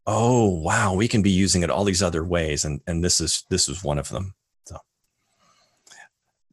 oh 0.07 0.47
wow 0.47 0.93
we 0.93 1.07
can 1.07 1.21
be 1.21 1.31
using 1.31 1.63
it 1.63 1.69
all 1.69 1.83
these 1.83 2.03
other 2.03 2.23
ways 2.23 2.63
and 2.63 2.79
and 2.87 3.03
this 3.03 3.19
is 3.19 3.43
this 3.49 3.67
is 3.67 3.83
one 3.83 3.97
of 3.97 4.09
them 4.09 4.33
so. 4.65 4.77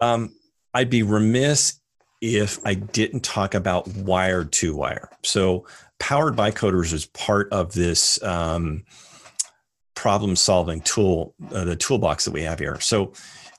Um 0.01 0.35
i'd 0.75 0.91
be 0.91 1.03
remiss 1.03 1.79
if 2.21 2.59
i 2.67 2.75
didn't 2.75 3.23
talk 3.23 3.55
about 3.55 3.87
wired 3.89 4.53
two 4.53 4.75
wire. 4.75 5.11
So 5.23 5.67
powered 6.01 6.35
bicoders 6.35 6.93
is 6.93 7.07
part 7.07 7.53
of 7.53 7.73
this 7.75 8.21
um, 8.25 8.85
problem 10.03 10.35
solving 10.35 10.81
tool 10.81 11.35
uh, 11.53 11.65
the 11.65 11.77
toolbox 11.77 12.25
that 12.25 12.33
we 12.33 12.43
have 12.43 12.59
here. 12.59 12.81
So 12.81 13.13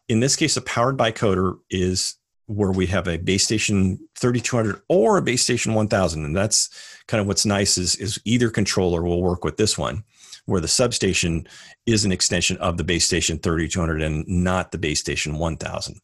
in 0.10 0.20
this 0.20 0.36
case 0.36 0.58
a 0.58 0.62
powered 0.62 0.98
bicoder 0.98 1.58
is 1.70 2.18
where 2.48 2.72
we 2.72 2.86
have 2.88 3.08
a 3.08 3.18
base 3.18 3.46
station 3.46 3.98
3200 4.20 4.82
or 4.90 5.18
a 5.18 5.22
base 5.22 5.42
station 5.42 5.74
1000 5.74 6.26
and 6.26 6.36
that's 6.36 6.70
kind 7.08 7.22
of 7.22 7.28
what's 7.28 7.46
nice 7.46 7.78
is, 7.78 7.96
is 7.96 8.20
either 8.26 8.50
controller 8.50 9.02
will 9.02 9.22
work 9.22 9.46
with 9.46 9.56
this 9.56 9.78
one 9.78 10.04
where 10.46 10.60
the 10.60 10.68
substation 10.68 11.48
is 11.86 12.04
an 12.04 12.12
extension 12.12 12.58
of 12.58 12.76
the 12.76 12.84
base 12.84 13.06
station 13.06 13.40
3200 13.40 14.02
and 14.02 14.28
not 14.28 14.74
the 14.74 14.78
base 14.78 15.00
station 15.00 15.38
1000 15.38 16.02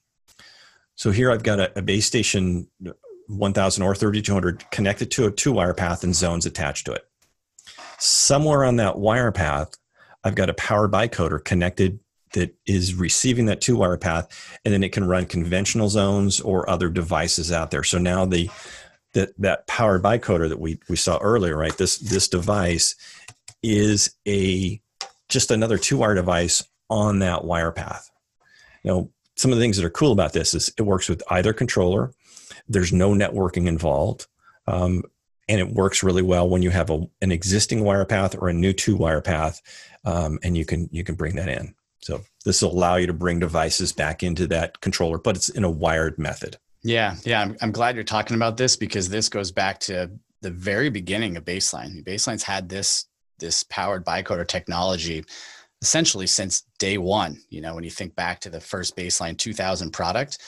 so 0.96 1.12
here 1.12 1.30
i've 1.30 1.44
got 1.44 1.60
a, 1.60 1.78
a 1.78 1.82
base 1.82 2.06
station 2.06 2.66
1000 3.30 3.84
or 3.84 3.96
3200 3.96 4.70
connected 4.72 5.12
to 5.12 5.28
a 5.28 5.32
two 5.32 5.52
wire 5.52 5.74
path 5.74 6.04
and 6.04 6.16
zones 6.16 6.46
attached 6.46 6.86
to 6.86 6.94
it. 6.94 7.06
Somewhere 8.00 8.64
on 8.64 8.78
that 8.78 8.98
wire 8.98 9.32
path 9.32 9.76
i've 10.24 10.36
got 10.36 10.50
a 10.50 10.54
power 10.54 10.88
bicoder 10.88 11.44
connected 11.44 12.00
that 12.34 12.56
is 12.66 12.94
receiving 12.94 13.46
that 13.46 13.62
two 13.62 13.76
wire 13.76 13.98
path 13.98 14.60
and 14.64 14.74
then 14.74 14.84
it 14.84 14.92
can 14.92 15.08
run 15.08 15.26
conventional 15.26 15.90
zones 15.90 16.40
or 16.40 16.70
other 16.70 16.90
devices 16.90 17.52
out 17.52 17.72
there. 17.72 17.84
So 17.84 17.98
now 17.98 18.26
the 18.26 18.50
that 19.14 19.30
that 19.40 19.66
powered 19.68 20.04
bicoder 20.04 20.50
that 20.50 20.60
we 20.60 20.80
we 20.88 20.96
saw 20.96 21.18
earlier 21.18 21.58
right 21.58 21.76
this 21.78 21.98
this 21.98 22.28
device 22.28 22.96
is 23.64 24.16
a 24.28 24.80
just 25.30 25.52
another 25.52 25.78
two 25.78 25.98
wire 25.98 26.16
device 26.16 26.64
on 26.90 27.20
that 27.20 27.44
wire 27.44 27.72
path. 27.72 28.10
You 28.84 28.92
know 28.92 29.12
some 29.36 29.52
of 29.52 29.58
the 29.58 29.64
things 29.64 29.78
that 29.78 29.86
are 29.86 29.90
cool 29.90 30.12
about 30.12 30.34
this 30.34 30.54
is 30.54 30.72
it 30.78 30.84
works 30.84 31.10
with 31.10 31.24
either 31.30 31.54
controller. 31.54 32.12
There's 32.68 32.94
no 32.94 33.14
networking 33.14 33.68
involved 33.68 34.28
um, 34.68 35.04
and 35.48 35.60
it 35.60 35.74
works 35.74 36.04
really 36.04 36.22
well 36.22 36.48
when 36.48 36.62
you 36.62 36.70
have 36.70 36.92
a, 36.92 37.02
an 37.22 37.32
existing 37.32 37.84
wire 37.84 38.06
path 38.06 38.36
or 38.38 38.50
a 38.50 38.54
new 38.54 38.72
two 38.72 38.96
wire 38.96 39.22
path 39.22 39.62
um, 40.06 40.40
and 40.44 40.58
you 40.58 40.66
can 40.66 40.90
you 40.92 41.04
can 41.04 41.16
bring 41.16 41.36
that 41.36 41.50
in 41.50 41.74
so 42.02 42.22
this 42.46 42.62
will 42.62 42.72
allow 42.72 42.96
you 42.96 43.08
to 43.08 43.14
bring 43.14 43.40
devices 43.40 43.92
back 43.92 44.24
into 44.24 44.48
that 44.48 44.80
controller, 44.82 45.18
but 45.18 45.36
it's 45.36 45.50
in 45.50 45.64
a 45.64 45.70
wired 45.70 46.18
method. 46.18 46.58
Yeah, 46.82 47.16
yeah. 47.26 47.42
I'm, 47.42 47.58
I'm 47.62 47.72
glad 47.72 47.96
you're 47.96 48.04
talking 48.04 48.36
about 48.36 48.58
this 48.58 48.76
because 48.76 49.10
this 49.10 49.28
goes 49.28 49.52
back 49.52 49.80
to 49.82 50.10
the 50.42 50.52
very 50.52 50.90
beginning 50.90 51.36
of 51.36 51.44
Baseline. 51.44 52.04
Baseline's 52.04 52.44
had 52.44 52.70
this 52.70 53.06
this 53.40 53.64
powered 53.64 54.06
bicoder 54.06 54.46
technology 54.48 55.24
essentially 55.82 56.28
since 56.28 56.64
day 56.78 56.98
one. 56.98 57.42
You 57.50 57.62
know, 57.62 57.76
when 57.76 57.86
you 57.86 57.90
think 57.90 58.16
back 58.16 58.42
to 58.42 58.50
the 58.50 58.60
first 58.60 58.98
Baseline 58.98 59.38
2000 59.38 59.92
product, 59.92 60.40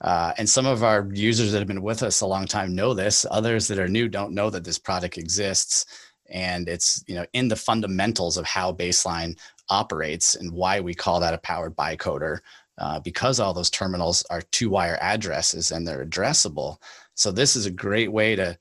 uh, 0.00 0.32
and 0.38 0.48
some 0.48 0.64
of 0.66 0.84
our 0.84 1.08
users 1.12 1.52
that 1.52 1.58
have 1.58 1.66
been 1.66 1.82
with 1.82 2.02
us 2.02 2.20
a 2.20 2.26
long 2.26 2.46
time 2.46 2.74
know 2.74 2.94
this. 2.94 3.26
Others 3.30 3.66
that 3.68 3.78
are 3.78 3.88
new 3.88 4.08
don't 4.08 4.32
know 4.32 4.48
that 4.48 4.64
this 4.64 4.78
product 4.78 5.18
exists, 5.18 5.86
and 6.28 6.68
it's 6.68 7.02
you 7.06 7.14
know 7.14 7.26
in 7.32 7.48
the 7.48 7.56
fundamentals 7.56 8.36
of 8.36 8.46
how 8.46 8.72
Baseline 8.72 9.38
operates 9.68 10.34
and 10.34 10.52
why 10.52 10.80
we 10.80 10.94
call 10.94 11.20
that 11.20 11.34
a 11.34 11.38
powered 11.38 11.76
bicoder 11.76 12.38
uh, 12.78 13.00
because 13.00 13.40
all 13.40 13.52
those 13.52 13.70
terminals 13.70 14.24
are 14.30 14.42
two 14.52 14.70
wire 14.70 14.98
addresses 15.00 15.72
and 15.72 15.86
they're 15.86 16.06
addressable. 16.06 16.76
So 17.14 17.30
this 17.32 17.56
is 17.56 17.66
a 17.66 17.70
great 17.70 18.10
way 18.12 18.36
to 18.36 18.56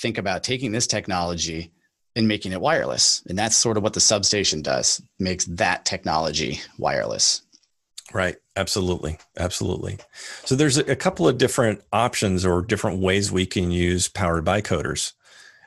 think 0.00 0.18
about 0.18 0.44
taking 0.44 0.70
this 0.70 0.86
technology 0.86 1.72
and 2.14 2.28
making 2.28 2.52
it 2.52 2.60
wireless. 2.60 3.22
And 3.28 3.38
that's 3.38 3.56
sort 3.56 3.76
of 3.76 3.82
what 3.82 3.92
the 3.92 4.00
substation 4.00 4.62
does, 4.62 5.02
makes 5.18 5.44
that 5.46 5.84
technology 5.84 6.60
wireless. 6.78 7.42
Right. 8.12 8.36
Absolutely. 8.56 9.18
Absolutely. 9.36 9.98
So 10.44 10.56
there's 10.56 10.78
a, 10.78 10.96
couple 10.96 11.28
of 11.28 11.36
different 11.36 11.82
options 11.92 12.46
or 12.46 12.62
different 12.62 13.00
ways 13.00 13.30
we 13.30 13.44
can 13.44 13.70
use 13.70 14.08
powered 14.08 14.44
bicoders. 14.44 15.12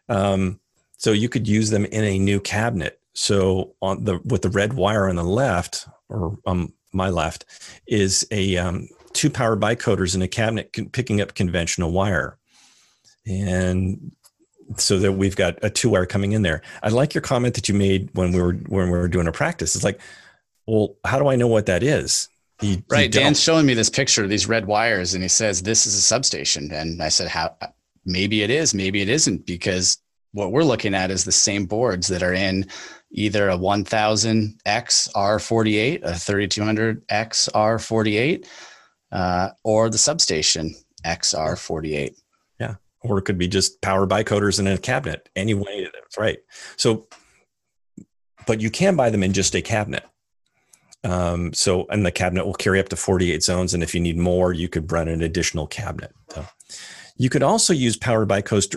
Um, 0.10 0.60
so 1.02 1.12
you 1.12 1.30
could 1.30 1.48
use 1.48 1.72
them 1.72 1.86
in 1.86 2.04
a 2.04 2.20
new 2.20 2.40
cabinet 2.40 3.02
So 3.14 3.76
on 3.82 4.04
the 4.04 4.20
with 4.24 4.42
the 4.42 4.50
red 4.50 4.74
wire 4.74 5.10
on 5.10 5.16
the 5.16 5.24
left, 5.24 5.88
or 6.10 6.38
um, 6.46 6.74
my 6.94 7.10
left, 7.10 7.46
is 7.88 8.26
a 8.32 8.56
um, 8.58 8.88
two 9.14 9.30
power 9.30 9.58
bicoders 9.58 10.16
in 10.16 10.22
a 10.22 10.28
cabinet 10.28 10.72
picking 10.94 11.20
up 11.20 11.36
conventional 11.36 11.92
wire, 11.92 12.38
and 13.26 14.12
so 14.78 14.98
that 15.00 15.14
we've 15.14 15.36
got 15.36 15.60
a 15.62 15.70
two 15.70 15.90
wire 15.90 16.06
coming 16.06 16.32
in 16.32 16.42
there. 16.42 16.62
I 16.82 16.90
like 16.90 17.14
your 17.14 17.22
comment 17.22 17.56
that 17.56 17.68
you 17.68 17.76
made 17.76 18.10
when 18.14 18.32
we 18.32 18.42
were 18.42 18.54
when 18.54 18.90
we 18.90 18.98
were 18.98 19.10
doing 19.10 19.28
a 19.28 19.34
practice. 19.34 19.76
It's 19.76 19.84
like, 19.84 20.00
well, 20.66 20.96
how 21.04 21.20
do 21.20 21.28
I 21.28 21.36
know 21.36 21.48
what 21.48 21.66
that 21.66 21.84
is? 21.84 22.30
You, 22.62 22.82
right. 22.90 23.14
You 23.14 23.22
Dan's 23.22 23.42
showing 23.42 23.66
me 23.66 23.74
this 23.74 23.90
picture 23.90 24.24
of 24.24 24.30
these 24.30 24.48
red 24.48 24.68
wires, 24.68 25.14
and 25.14 25.22
he 25.22 25.28
says 25.30 25.64
this 25.64 25.86
is 25.86 25.96
a 25.96 26.02
substation, 26.02 26.72
and 26.72 27.04
I 27.04 27.10
said, 27.10 27.28
how? 27.28 27.58
Maybe 28.06 28.42
it 28.42 28.50
is, 28.50 28.74
maybe 28.74 29.02
it 29.02 29.10
isn't, 29.10 29.46
because 29.46 29.98
what 30.34 30.52
we're 30.52 30.64
looking 30.64 30.96
at 30.96 31.12
is 31.12 31.24
the 31.24 31.32
same 31.32 31.66
boards 31.66 32.08
that 32.08 32.24
are 32.24 32.34
in 32.34 32.68
either 33.12 33.50
a 33.50 33.58
1000X 33.58 34.56
R48, 34.66 36.04
a 36.04 36.12
3200X 36.12 37.50
R48, 37.52 38.48
uh, 39.12 39.50
or 39.64 39.90
the 39.90 39.98
substation 39.98 40.74
XR48. 41.06 42.16
Yeah. 42.60 42.76
Or 43.02 43.18
it 43.18 43.24
could 43.24 43.38
be 43.38 43.48
just 43.48 43.82
power 43.82 44.08
bicoders 44.08 44.60
in 44.60 44.68
a 44.68 44.78
cabinet. 44.78 45.30
Anyway, 45.36 45.88
that's 45.94 46.18
right. 46.18 46.40
So, 46.78 47.08
but 48.48 48.62
you 48.62 48.72
can 48.72 48.96
buy 48.96 49.10
them 49.10 49.24
in 49.24 49.34
just 49.34 49.56
a 49.56 49.62
cabinet. 49.62 50.06
Um, 51.04 51.52
so, 51.54 51.88
and 51.90 52.06
the 52.06 52.12
cabinet 52.12 52.46
will 52.46 52.54
carry 52.54 52.80
up 52.80 52.90
to 52.90 52.96
48 52.96 53.44
zones. 53.44 53.74
And 53.74 53.82
if 53.82 53.96
you 53.96 54.00
need 54.00 54.18
more, 54.18 54.54
you 54.54 54.70
could 54.70 54.92
run 54.92 55.08
an 55.08 55.22
additional 55.22 55.68
cabinet. 55.68 56.14
So, 56.30 56.46
you 57.18 57.30
could 57.30 57.44
also 57.44 57.74
use 57.74 57.98
power 57.98 58.26
bicoders, 58.26 58.76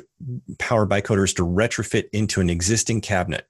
power 0.58 0.86
bicoders 0.86 1.34
to 1.36 1.46
retrofit 1.46 2.08
into 2.12 2.40
an 2.40 2.50
existing 2.50 3.00
cabinet. 3.00 3.46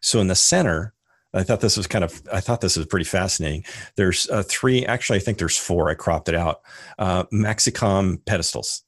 So 0.00 0.20
in 0.20 0.28
the 0.28 0.34
center, 0.34 0.94
I 1.32 1.42
thought 1.42 1.60
this 1.60 1.76
was 1.76 1.86
kind 1.86 2.04
of, 2.04 2.22
I 2.32 2.40
thought 2.40 2.60
this 2.60 2.76
was 2.76 2.86
pretty 2.86 3.04
fascinating. 3.04 3.64
There's 3.96 4.28
uh, 4.30 4.42
three, 4.42 4.84
actually, 4.86 5.18
I 5.18 5.22
think 5.22 5.38
there's 5.38 5.56
four. 5.56 5.90
I 5.90 5.94
cropped 5.94 6.28
it 6.28 6.34
out. 6.34 6.62
Uh, 6.98 7.24
Maxicom 7.32 8.24
pedestals. 8.24 8.82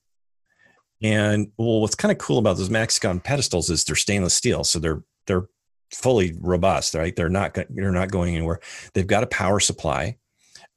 And 1.02 1.50
well, 1.56 1.80
what's 1.80 1.96
kind 1.96 2.12
of 2.12 2.18
cool 2.18 2.38
about 2.38 2.56
those 2.56 2.68
Maxicom 2.68 3.22
pedestals 3.22 3.70
is 3.70 3.84
they're 3.84 3.96
stainless 3.96 4.34
steel, 4.34 4.62
so 4.64 4.78
they're 4.78 5.02
they're 5.26 5.48
fully 5.90 6.34
robust, 6.40 6.94
right? 6.94 7.14
They're 7.14 7.28
not 7.28 7.54
they're 7.54 7.90
not 7.90 8.10
going 8.10 8.36
anywhere. 8.36 8.60
They've 8.94 9.06
got 9.06 9.24
a 9.24 9.26
power 9.26 9.58
supply, 9.58 10.18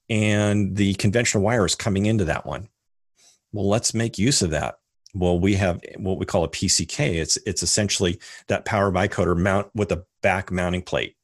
and 0.10 0.75
the 0.75 0.95
conventional 0.95 1.43
wire 1.43 1.65
is 1.65 1.75
coming 1.75 2.08
into 2.08 2.25
that 2.25 2.45
one. 2.45 2.69
Well, 3.55 3.69
let's 3.69 3.93
make 3.93 4.17
use 4.17 4.41
of 4.41 4.49
that. 4.49 4.75
Well, 5.13 5.39
we 5.39 5.53
have 5.53 5.79
what 5.95 6.17
we 6.17 6.25
call 6.25 6.43
a 6.43 6.49
PCK. 6.49 7.15
It's 7.15 7.37
it's 7.45 7.63
essentially 7.63 8.19
that 8.47 8.65
power 8.65 8.91
bicoder 8.91 9.37
mount 9.37 9.69
with 9.73 9.93
a 9.93 10.03
back 10.21 10.51
mounting 10.51 10.81
plate. 10.81 11.15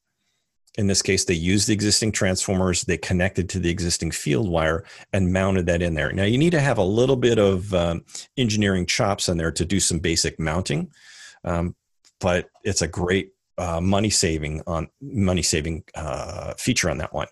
In 0.77 0.87
this 0.87 1.01
case, 1.01 1.25
they 1.25 1.33
used 1.33 1.67
the 1.67 1.73
existing 1.73 2.13
transformers, 2.13 2.83
they 2.83 2.97
connected 2.97 3.49
to 3.49 3.59
the 3.59 3.69
existing 3.69 4.11
field 4.11 4.49
wire 4.49 4.85
and 5.11 5.33
mounted 5.33 5.65
that 5.65 5.81
in 5.81 5.93
there. 5.93 6.13
Now, 6.13 6.23
you 6.23 6.37
need 6.37 6.51
to 6.51 6.61
have 6.61 6.77
a 6.77 6.83
little 6.83 7.17
bit 7.17 7.37
of 7.37 7.73
um, 7.73 8.05
engineering 8.37 8.85
chops 8.85 9.27
in 9.27 9.35
there 9.35 9.51
to 9.51 9.65
do 9.65 9.81
some 9.81 9.99
basic 9.99 10.39
mounting, 10.39 10.89
um, 11.43 11.75
but 12.21 12.49
it's 12.63 12.81
a 12.81 12.87
great 12.87 13.31
uh, 13.57 13.81
money 13.81 14.09
saving 14.09 14.61
on 14.65 14.87
money 15.01 15.41
saving 15.41 15.83
uh, 15.95 16.53
feature 16.53 16.89
on 16.89 16.99
that 16.99 17.13
one. 17.13 17.27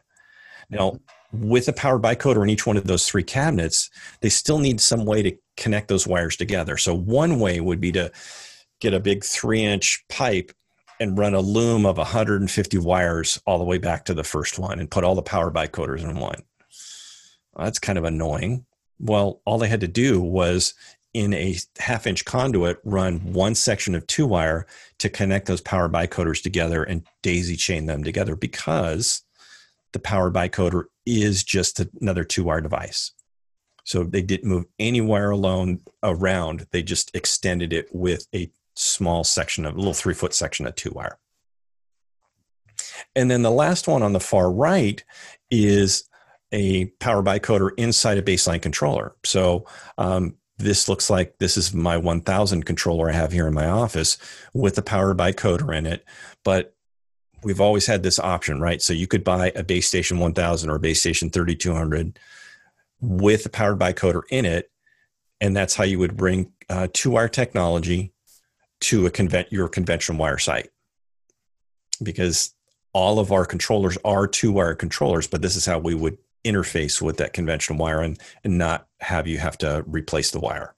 Now, 0.69 0.99
with 1.31 1.67
a 1.67 1.73
power 1.73 1.99
bicoder 1.99 2.43
in 2.43 2.49
each 2.49 2.65
one 2.65 2.77
of 2.77 2.85
those 2.85 3.07
three 3.07 3.23
cabinets, 3.23 3.89
they 4.21 4.29
still 4.29 4.59
need 4.59 4.81
some 4.81 5.05
way 5.05 5.21
to 5.21 5.37
connect 5.57 5.87
those 5.87 6.07
wires 6.07 6.35
together. 6.35 6.77
So 6.77 6.95
one 6.95 7.39
way 7.39 7.59
would 7.59 7.79
be 7.79 7.91
to 7.93 8.11
get 8.79 8.93
a 8.93 8.99
big 8.99 9.23
three 9.23 9.63
inch 9.63 10.03
pipe 10.09 10.51
and 10.99 11.17
run 11.17 11.33
a 11.33 11.39
loom 11.39 11.85
of 11.85 11.97
150 11.97 12.77
wires 12.79 13.39
all 13.45 13.57
the 13.57 13.63
way 13.63 13.77
back 13.77 14.05
to 14.05 14.13
the 14.13 14.23
first 14.23 14.59
one 14.59 14.79
and 14.79 14.91
put 14.91 15.03
all 15.03 15.15
the 15.15 15.21
power 15.21 15.51
bicoders 15.51 16.03
in 16.03 16.17
one. 16.17 16.43
Well, 17.53 17.65
that's 17.65 17.79
kind 17.79 17.97
of 17.97 18.03
annoying. 18.03 18.65
Well, 18.99 19.41
all 19.45 19.57
they 19.57 19.69
had 19.69 19.81
to 19.81 19.87
do 19.87 20.19
was 20.19 20.73
in 21.13 21.33
a 21.33 21.55
half 21.79 22.05
inch 22.05 22.25
conduit 22.25 22.79
run 22.83 23.33
one 23.33 23.55
section 23.55 23.95
of 23.95 24.05
two 24.07 24.27
wire 24.27 24.67
to 24.99 25.09
connect 25.09 25.47
those 25.47 25.61
power 25.61 25.89
bicoders 25.89 26.43
together 26.43 26.83
and 26.83 27.03
daisy 27.23 27.55
chain 27.55 27.85
them 27.85 28.03
together 28.03 28.35
because 28.35 29.23
the 29.93 29.99
power 29.99 30.29
bicoder 30.29 30.85
is 31.17 31.43
just 31.43 31.80
another 32.02 32.24
two 32.24 32.43
wire 32.43 32.62
device. 32.62 33.12
So 33.84 34.04
they 34.04 34.22
didn't 34.22 34.50
move 34.50 34.65
any 34.78 35.02
wire 35.02 35.32
alone 35.32 35.82
around. 36.04 36.67
They 36.72 36.84
just 36.84 37.15
extended 37.15 37.74
it 37.74 37.88
with 37.91 38.28
a 38.36 38.52
small 38.76 39.24
section 39.24 39.65
of 39.65 39.76
a 39.76 39.78
little 39.78 39.93
three 39.93 40.13
foot 40.13 40.34
section 40.34 40.67
of 40.67 40.76
two 40.76 40.91
wire. 40.91 41.17
And 43.15 43.30
then 43.30 43.41
the 43.41 43.52
last 43.52 43.88
one 43.88 44.04
on 44.04 44.13
the 44.13 44.19
far 44.19 44.52
right 44.52 45.04
is 45.50 46.08
a 46.52 46.86
power 47.00 47.24
bicoder 47.24 47.72
inside 47.78 48.17
a 48.17 48.22
baseline 48.22 48.62
controller. 48.62 49.15
So 49.26 49.65
um, 49.98 50.36
this 50.58 50.89
looks 50.89 51.10
like 51.10 51.38
this 51.39 51.58
is 51.58 51.74
my 51.74 51.98
1000 51.98 52.65
controller 52.65 53.10
I 53.10 53.13
have 53.13 53.32
here 53.32 53.48
in 53.48 53.54
my 53.54 53.67
office 53.67 54.17
with 54.54 54.78
a 54.78 54.84
power 54.84 55.15
bicoder 55.15 55.76
in 55.76 55.86
it. 55.86 56.06
But 56.43 56.76
we've 57.43 57.62
always 57.62 57.86
had 57.86 58.04
this 58.04 58.19
option, 58.19 58.60
right? 58.60 58.82
So 58.82 58.93
you 58.93 59.08
could 59.08 59.23
buy 59.23 59.52
a 59.56 59.63
base 59.63 59.88
station 59.88 60.19
1000 60.19 60.69
or 60.69 60.75
a 60.75 60.80
base 60.80 60.99
station 60.99 61.30
3200 61.30 62.19
with 63.02 63.45
a 63.45 63.49
powered 63.49 63.80
bicoder 63.80 64.21
in 64.30 64.45
it. 64.45 64.71
And 65.41 65.56
that's 65.56 65.75
how 65.75 65.86
you 65.86 65.99
would 65.99 66.17
bring 66.17 66.52
uh, 66.69 66.88
two 66.93 67.12
wire 67.12 67.30
technology 67.30 68.13
to 68.82 69.06
a 69.08 69.45
your 69.49 69.69
conventional 69.69 70.17
wire 70.17 70.38
site. 70.38 70.69
Because 72.02 72.54
all 72.93 73.19
of 73.19 73.32
our 73.32 73.45
controllers 73.45 73.97
are 74.04 74.28
two 74.28 74.52
wire 74.52 74.75
controllers, 74.75 75.28
but 75.28 75.41
this 75.41 75.56
is 75.56 75.65
how 75.65 75.80
we 75.80 75.95
would 75.95 76.17
interface 76.45 77.02
with 77.02 77.17
that 77.17 77.34
conventional 77.34 77.78
wire 77.78 78.02
and, 78.02 78.19
and 78.43 78.58
not 78.58 78.88
have 79.02 79.28
you 79.28 79.38
have 79.38 79.58
to 79.60 79.84
replace 79.88 80.32
the 80.32 80.39
wire. 80.39 80.73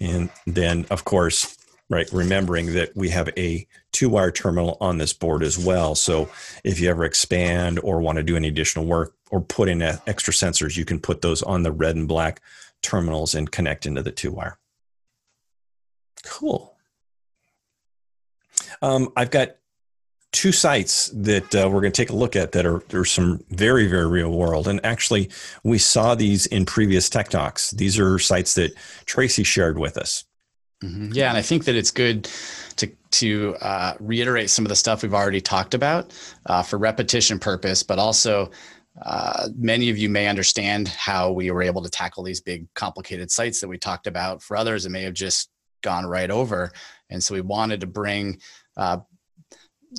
And 0.00 0.30
then, 0.46 0.86
of 0.90 1.04
course, 1.04 1.56
right? 1.94 2.12
Remembering 2.12 2.72
that 2.72 2.94
we 2.96 3.08
have 3.10 3.30
a 3.36 3.64
two 3.92 4.08
wire 4.08 4.32
terminal 4.32 4.76
on 4.80 4.98
this 4.98 5.12
board 5.12 5.44
as 5.44 5.56
well. 5.56 5.94
So 5.94 6.28
if 6.64 6.80
you 6.80 6.90
ever 6.90 7.04
expand 7.04 7.78
or 7.84 8.00
want 8.00 8.16
to 8.16 8.24
do 8.24 8.34
any 8.34 8.48
additional 8.48 8.84
work 8.84 9.14
or 9.30 9.40
put 9.40 9.68
in 9.68 9.80
extra 9.80 10.34
sensors, 10.34 10.76
you 10.76 10.84
can 10.84 10.98
put 10.98 11.22
those 11.22 11.40
on 11.44 11.62
the 11.62 11.70
red 11.70 11.94
and 11.94 12.08
black 12.08 12.42
terminals 12.82 13.36
and 13.36 13.48
connect 13.48 13.86
into 13.86 14.02
the 14.02 14.10
two 14.10 14.32
wire. 14.32 14.58
Cool. 16.24 16.74
Um, 18.82 19.12
I've 19.16 19.30
got 19.30 19.54
two 20.32 20.50
sites 20.50 21.10
that 21.14 21.54
uh, 21.54 21.68
we're 21.70 21.80
going 21.80 21.92
to 21.92 21.96
take 22.02 22.10
a 22.10 22.16
look 22.16 22.34
at 22.34 22.50
that 22.52 22.66
are 22.66 22.82
there's 22.88 23.12
some 23.12 23.44
very 23.50 23.86
very 23.86 24.08
real 24.08 24.32
world 24.32 24.66
and 24.66 24.84
actually 24.84 25.30
we 25.62 25.78
saw 25.78 26.16
these 26.16 26.46
in 26.46 26.66
previous 26.66 27.08
tech 27.08 27.28
talks 27.28 27.70
these 27.70 28.00
are 28.00 28.18
sites 28.18 28.54
that 28.54 28.74
tracy 29.06 29.44
shared 29.44 29.78
with 29.78 29.96
us 29.96 30.24
Mm-hmm. 30.84 31.12
Yeah, 31.12 31.28
and 31.28 31.38
I 31.38 31.42
think 31.42 31.64
that 31.64 31.74
it's 31.74 31.90
good 31.90 32.28
to 32.76 32.88
to 33.12 33.56
uh, 33.60 33.94
reiterate 34.00 34.50
some 34.50 34.64
of 34.64 34.68
the 34.68 34.76
stuff 34.76 35.02
we've 35.02 35.14
already 35.14 35.40
talked 35.40 35.74
about 35.74 36.12
uh, 36.46 36.62
for 36.62 36.78
repetition 36.78 37.38
purpose, 37.38 37.82
but 37.82 37.98
also 37.98 38.50
uh, 39.02 39.48
many 39.56 39.88
of 39.90 39.98
you 39.98 40.08
may 40.08 40.28
understand 40.28 40.88
how 40.88 41.32
we 41.32 41.50
were 41.50 41.62
able 41.62 41.82
to 41.82 41.90
tackle 41.90 42.22
these 42.22 42.40
big 42.40 42.66
complicated 42.74 43.30
sites 43.30 43.60
that 43.60 43.68
we 43.68 43.78
talked 43.78 44.06
about. 44.06 44.42
For 44.42 44.56
others, 44.56 44.84
it 44.84 44.90
may 44.90 45.02
have 45.02 45.14
just 45.14 45.50
gone 45.82 46.04
right 46.06 46.30
over, 46.30 46.70
and 47.08 47.22
so 47.22 47.34
we 47.34 47.40
wanted 47.40 47.80
to 47.80 47.86
bring. 47.86 48.40
Uh, 48.76 48.98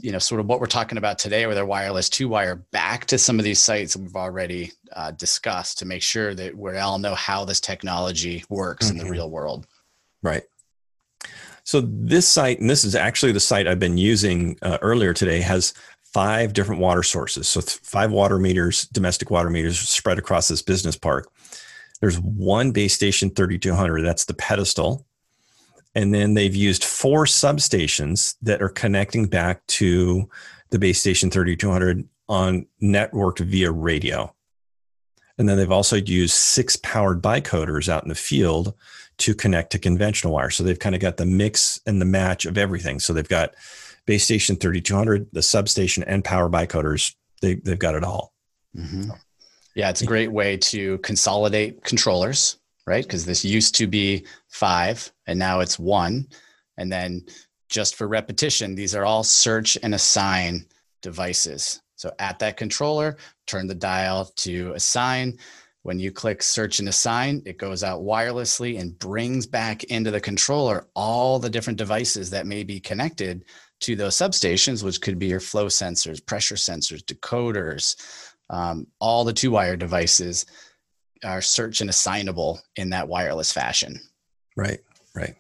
you 0.02 0.12
know, 0.12 0.20
sort 0.20 0.42
of 0.42 0.48
what 0.48 0.60
we're 0.60 0.66
talking 0.66 0.98
about 0.98 1.18
today 1.18 1.48
with 1.48 1.58
our 1.58 1.66
wireless 1.66 2.10
two 2.10 2.28
wire 2.28 2.58
back 2.74 3.06
to 3.06 3.18
some 3.18 3.40
of 3.40 3.46
these 3.46 3.62
sites 3.62 3.94
that 3.94 4.02
we've 4.02 4.18
already 4.18 4.70
uh, 4.92 5.12
discussed 5.12 5.80
to 5.80 5.86
make 5.86 6.02
sure 6.02 6.36
that 6.36 6.54
we 6.54 6.78
all 6.78 7.00
know 7.00 7.16
how 7.16 7.46
this 7.46 7.62
technology 7.62 8.44
works 8.50 8.88
mm-hmm. 8.88 8.92
in 8.92 8.98
the 8.98 9.04
mm-hmm. 9.06 9.14
real 9.14 9.30
world. 9.30 9.66
Right. 10.22 10.44
So 11.66 11.82
this 11.82 12.28
site, 12.28 12.60
and 12.60 12.70
this 12.70 12.86
is 12.86 12.96
actually 12.96 13.32
the 13.32 13.40
site 13.40 13.68
I've 13.68 13.80
been 13.80 13.98
using 13.98 14.58
uh, 14.62 14.78
earlier 14.82 15.14
today, 15.14 15.42
has 15.42 15.74
five 16.04 16.54
different 16.54 16.80
water 16.80 17.04
sources. 17.04 17.48
So 17.48 17.60
five 17.60 18.12
water 18.12 18.38
meters, 18.38 18.86
domestic 18.88 19.32
water 19.32 19.50
meters 19.50 19.80
spread 19.80 20.20
across 20.20 20.48
this 20.48 20.62
business 20.62 20.96
park. 20.96 21.28
There's 22.02 22.20
one 22.20 22.72
base 22.72 22.94
station 22.94 23.32
3200. 23.32 24.04
That's 24.04 24.26
the 24.26 24.36
pedestal. 24.36 25.06
And 25.96 26.14
then 26.14 26.36
they've 26.36 26.56
used 26.56 26.84
four 26.84 27.26
substations 27.26 28.36
that 28.44 28.62
are 28.62 28.70
connecting 28.70 29.26
back 29.26 29.66
to 29.68 30.30
the 30.70 30.78
base 30.78 31.00
station 31.00 31.32
3200 31.32 32.08
on 32.30 32.68
networked 32.82 33.40
via 33.40 33.72
radio. 33.72 34.34
And 35.38 35.50
then 35.50 35.58
they've 35.58 35.72
also 35.72 35.96
used 35.96 36.36
six 36.36 36.76
powered 36.76 37.22
bicoders 37.22 37.90
out 37.90 38.04
in 38.04 38.10
the 38.10 38.16
field 38.16 38.74
to 39.18 39.34
connect 39.34 39.72
to 39.72 39.80
conventional 39.80 40.34
wire. 40.34 40.50
So 40.50 40.64
they've 40.64 40.80
kind 40.80 40.96
of 40.96 41.02
got 41.02 41.18
the 41.18 41.26
mix 41.26 41.80
and 41.86 42.02
the 42.02 42.06
match 42.06 42.46
of 42.46 42.58
everything. 42.58 43.00
So 43.00 43.14
they've 43.14 43.28
got 43.28 43.56
base 44.06 44.24
station 44.24 44.56
3200, 44.56 45.30
the 45.32 45.42
substation, 45.42 46.04
and 46.04 46.24
power 46.24 46.50
bicoders. 46.50 47.16
They, 47.42 47.56
they've 47.56 47.80
got 47.80 47.96
it 47.96 48.04
all. 48.04 48.34
Mm-hmm. 48.76 49.12
Yeah, 49.76 49.90
it's 49.90 50.02
a 50.02 50.06
great 50.06 50.32
way 50.32 50.58
to 50.58 50.98
consolidate 51.00 51.84
controllers, 51.84 52.58
right? 52.88 53.04
Because 53.04 53.26
this 53.26 53.44
used 53.44 53.76
to 53.76 53.88
be 53.88 54.26
five 54.48 55.12
and 55.28 55.38
now 55.38 55.60
it's 55.60 55.78
one. 55.78 56.28
And 56.78 56.92
then 56.92 57.26
just 57.70 57.96
for 57.96 58.08
repetition, 58.08 58.76
these 58.76 58.96
are 58.96 59.06
all 59.06 59.24
search 59.24 59.78
and 59.84 59.94
assign 59.94 60.66
devices. 61.02 61.82
So 61.96 62.12
at 62.20 62.40
that 62.40 62.58
controller, 62.58 63.18
turn 63.48 63.68
the 63.68 63.76
dial 63.76 64.26
to 64.38 64.74
assign. 64.74 65.38
When 65.86 66.00
you 66.00 66.12
click 66.12 66.42
search 66.42 66.80
and 66.80 66.90
assign, 66.90 67.44
it 67.46 67.60
goes 67.60 67.84
out 67.84 68.02
wirelessly 68.02 68.80
and 68.80 68.98
brings 68.98 69.46
back 69.46 69.84
into 69.84 70.10
the 70.10 70.20
controller 70.20 70.88
all 70.96 71.38
the 71.38 71.48
different 71.48 71.78
devices 71.78 72.32
that 72.32 72.48
may 72.48 72.64
be 72.64 72.80
connected 72.80 73.46
to 73.82 73.96
those 73.96 74.16
substations, 74.16 74.82
which 74.82 75.00
could 75.00 75.20
be 75.20 75.28
your 75.28 75.40
flow 75.40 75.68
sensors, 75.68 76.26
pressure 76.26 76.56
sensors, 76.56 77.04
decoders, 77.04 77.96
um, 78.50 78.88
all 79.00 79.24
the 79.24 79.32
two 79.32 79.52
wire 79.52 79.76
devices 79.76 80.48
are 81.24 81.40
search 81.40 81.82
and 81.82 81.90
assignable 81.92 82.60
in 82.78 82.90
that 82.90 83.08
wireless 83.08 83.54
fashion. 83.54 84.02
Right, 84.58 84.80
right. 85.14 85.36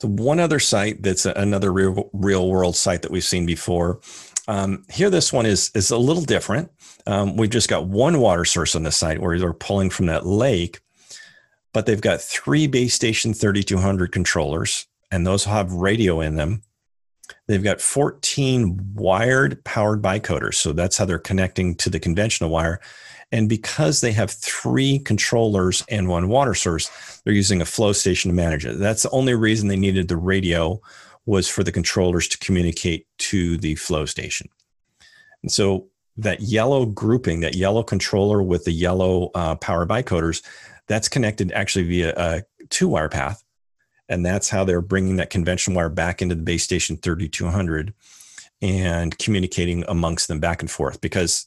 The 0.00 0.08
one 0.08 0.40
other 0.40 0.58
site 0.58 1.00
that's 1.00 1.26
another 1.26 1.72
real, 1.72 2.10
real 2.12 2.48
world 2.50 2.74
site 2.74 3.02
that 3.02 3.12
we've 3.12 3.22
seen 3.22 3.46
before. 3.46 4.00
Um, 4.48 4.84
here, 4.90 5.10
this 5.10 5.32
one 5.32 5.46
is 5.46 5.70
is 5.74 5.90
a 5.90 5.98
little 5.98 6.24
different. 6.24 6.70
Um, 7.06 7.36
we've 7.36 7.50
just 7.50 7.68
got 7.68 7.86
one 7.86 8.18
water 8.18 8.44
source 8.44 8.74
on 8.74 8.82
the 8.82 8.90
site 8.90 9.20
where 9.20 9.38
they're 9.38 9.52
pulling 9.52 9.90
from 9.90 10.06
that 10.06 10.26
lake, 10.26 10.80
but 11.72 11.86
they've 11.86 12.00
got 12.00 12.20
three 12.20 12.66
base 12.66 12.94
station 12.94 13.34
3200 13.34 14.10
controllers, 14.10 14.86
and 15.10 15.26
those 15.26 15.44
have 15.44 15.72
radio 15.72 16.20
in 16.22 16.36
them. 16.36 16.62
They've 17.46 17.62
got 17.62 17.82
14 17.82 18.94
wired 18.94 19.62
powered 19.64 20.00
bicoders. 20.00 20.54
So 20.54 20.72
that's 20.72 20.96
how 20.96 21.04
they're 21.04 21.18
connecting 21.18 21.74
to 21.76 21.90
the 21.90 22.00
conventional 22.00 22.50
wire. 22.50 22.80
And 23.30 23.50
because 23.50 24.00
they 24.00 24.12
have 24.12 24.30
three 24.30 24.98
controllers 25.00 25.84
and 25.90 26.08
one 26.08 26.28
water 26.28 26.54
source, 26.54 26.90
they're 27.24 27.34
using 27.34 27.60
a 27.60 27.66
flow 27.66 27.92
station 27.92 28.30
to 28.30 28.34
manage 28.34 28.64
it. 28.64 28.78
That's 28.78 29.02
the 29.02 29.10
only 29.10 29.34
reason 29.34 29.68
they 29.68 29.76
needed 29.76 30.08
the 30.08 30.16
radio 30.16 30.80
was 31.28 31.46
for 31.46 31.62
the 31.62 31.70
controllers 31.70 32.26
to 32.26 32.38
communicate 32.38 33.06
to 33.18 33.58
the 33.58 33.74
flow 33.74 34.06
station. 34.06 34.48
And 35.42 35.52
so 35.52 35.88
that 36.16 36.40
yellow 36.40 36.86
grouping, 36.86 37.40
that 37.40 37.54
yellow 37.54 37.82
controller 37.82 38.42
with 38.42 38.64
the 38.64 38.72
yellow 38.72 39.30
uh, 39.34 39.54
power 39.56 39.86
bicoders, 39.86 40.42
that's 40.86 41.06
connected 41.06 41.52
actually 41.52 41.84
via 41.84 42.14
a 42.16 42.42
two 42.70 42.88
wire 42.88 43.10
path. 43.10 43.44
And 44.08 44.24
that's 44.24 44.48
how 44.48 44.64
they're 44.64 44.80
bringing 44.80 45.16
that 45.16 45.28
conventional 45.28 45.76
wire 45.76 45.90
back 45.90 46.22
into 46.22 46.34
the 46.34 46.42
base 46.42 46.64
station 46.64 46.96
3200 46.96 47.92
and 48.62 49.16
communicating 49.18 49.84
amongst 49.86 50.28
them 50.28 50.40
back 50.40 50.62
and 50.62 50.70
forth 50.70 51.02
because 51.02 51.46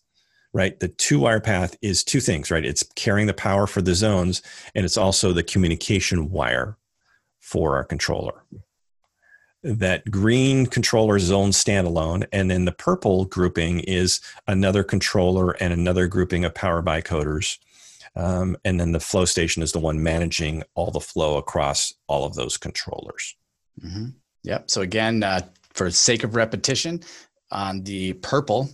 right? 0.54 0.78
The 0.82 0.90
two 0.90 1.20
wire 1.22 1.40
path 1.40 1.78
is 1.82 2.04
two 2.04 2.20
things, 2.20 2.52
right? 2.52 2.66
It's 2.66 2.84
carrying 2.96 3.28
the 3.28 3.34
power 3.34 3.68
for 3.68 3.82
the 3.82 3.96
zones, 3.96 4.42
and 4.76 4.84
it's 4.84 4.98
also 4.98 5.32
the 5.32 5.44
communication 5.44 6.30
wire 6.30 6.78
for 7.40 7.78
our 7.78 7.86
controller. 7.86 8.44
That 9.64 10.10
green 10.10 10.66
controller 10.66 11.20
zone 11.20 11.52
standalone, 11.52 12.28
and 12.32 12.50
then 12.50 12.66
the 12.66 12.72
purple 12.72 13.26
grouping 13.26 13.82
is 13.82 14.20
another 14.48 14.84
controller 14.84 15.52
and 15.52 15.72
another 15.72 16.08
grouping 16.08 16.46
of 16.46 16.56
power 16.56 16.82
bicoders. 16.82 17.60
Um, 18.16 18.58
and 18.66 18.80
then 18.80 18.92
the 18.92 19.00
flow 19.00 19.26
station 19.26 19.62
is 19.62 19.72
the 19.72 19.80
one 19.80 20.02
managing 20.02 20.64
all 20.74 20.92
the 20.92 21.00
flow 21.00 21.38
across 21.38 21.94
all 22.08 22.26
of 22.26 22.34
those 22.34 22.58
controllers. 22.58 23.36
Mm-hmm. 23.82 24.08
Yep. 24.44 24.70
So 24.70 24.82
again, 24.82 25.24
uh, 25.24 25.42
for 25.74 25.90
sake 25.92 26.24
of 26.24 26.36
repetition, 26.36 27.02
on 27.52 27.84
the 27.84 28.14
purple 28.14 28.70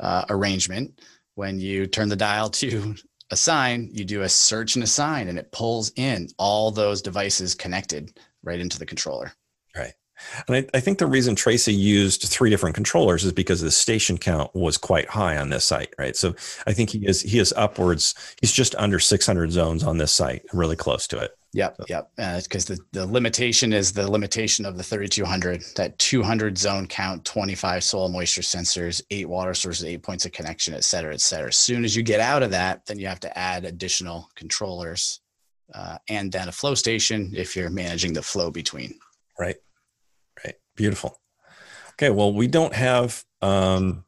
uh, 0.00 0.24
arrangement. 0.28 1.00
When 1.34 1.58
you 1.58 1.86
turn 1.86 2.08
the 2.08 2.16
dial 2.16 2.50
to 2.50 2.94
assign, 3.30 3.90
you 3.92 4.04
do 4.04 4.22
a 4.22 4.28
search 4.28 4.76
and 4.76 4.84
assign, 4.84 5.28
and 5.28 5.38
it 5.38 5.50
pulls 5.52 5.92
in 5.96 6.28
all 6.38 6.70
those 6.70 7.02
devices 7.02 7.54
connected 7.54 8.18
right 8.42 8.60
into 8.60 8.78
the 8.78 8.86
controller. 8.86 9.32
And 10.48 10.56
I, 10.56 10.66
I, 10.76 10.80
think 10.80 10.98
the 10.98 11.06
reason 11.06 11.34
Tracy 11.34 11.74
used 11.74 12.22
three 12.22 12.50
different 12.50 12.74
controllers 12.74 13.24
is 13.24 13.32
because 13.32 13.60
the 13.60 13.70
station 13.70 14.18
count 14.18 14.54
was 14.54 14.76
quite 14.76 15.08
high 15.08 15.36
on 15.36 15.50
this 15.50 15.64
site, 15.64 15.94
right? 15.98 16.16
So 16.16 16.34
I 16.66 16.72
think 16.72 16.90
he 16.90 17.06
is 17.06 17.22
he 17.22 17.38
is 17.38 17.52
upwards. 17.56 18.14
He's 18.40 18.52
just 18.52 18.74
under 18.76 18.98
600 18.98 19.52
zones 19.52 19.82
on 19.82 19.98
this 19.98 20.12
site, 20.12 20.44
really 20.52 20.76
close 20.76 21.06
to 21.08 21.18
it. 21.18 21.36
Yep, 21.54 21.82
yep. 21.88 22.10
Because 22.16 22.68
uh, 22.68 22.74
the, 22.74 23.00
the 23.00 23.06
limitation 23.06 23.72
is 23.72 23.92
the 23.92 24.10
limitation 24.10 24.66
of 24.66 24.76
the 24.76 24.82
3200, 24.82 25.62
that 25.76 25.96
200 26.00 26.58
zone 26.58 26.88
count, 26.88 27.24
25 27.24 27.84
soil 27.84 28.08
moisture 28.08 28.40
sensors, 28.40 29.00
eight 29.12 29.28
water 29.28 29.54
sources, 29.54 29.84
eight 29.84 30.02
points 30.02 30.26
of 30.26 30.32
connection, 30.32 30.74
et 30.74 30.82
cetera, 30.82 31.14
et 31.14 31.20
cetera. 31.20 31.48
As 31.48 31.56
soon 31.56 31.84
as 31.84 31.94
you 31.94 32.02
get 32.02 32.18
out 32.18 32.42
of 32.42 32.50
that, 32.50 32.84
then 32.86 32.98
you 32.98 33.06
have 33.06 33.20
to 33.20 33.38
add 33.38 33.64
additional 33.64 34.28
controllers 34.34 35.20
uh, 35.72 35.96
and 36.08 36.30
then 36.32 36.48
a 36.48 36.52
flow 36.52 36.74
station 36.74 37.32
if 37.36 37.54
you're 37.54 37.70
managing 37.70 38.12
the 38.12 38.22
flow 38.22 38.50
between. 38.50 38.98
Right. 39.38 39.56
Beautiful. 40.76 41.20
Okay, 41.92 42.10
well, 42.10 42.32
we 42.32 42.46
don't 42.46 42.74
have. 42.74 43.24
Um, 43.40 44.04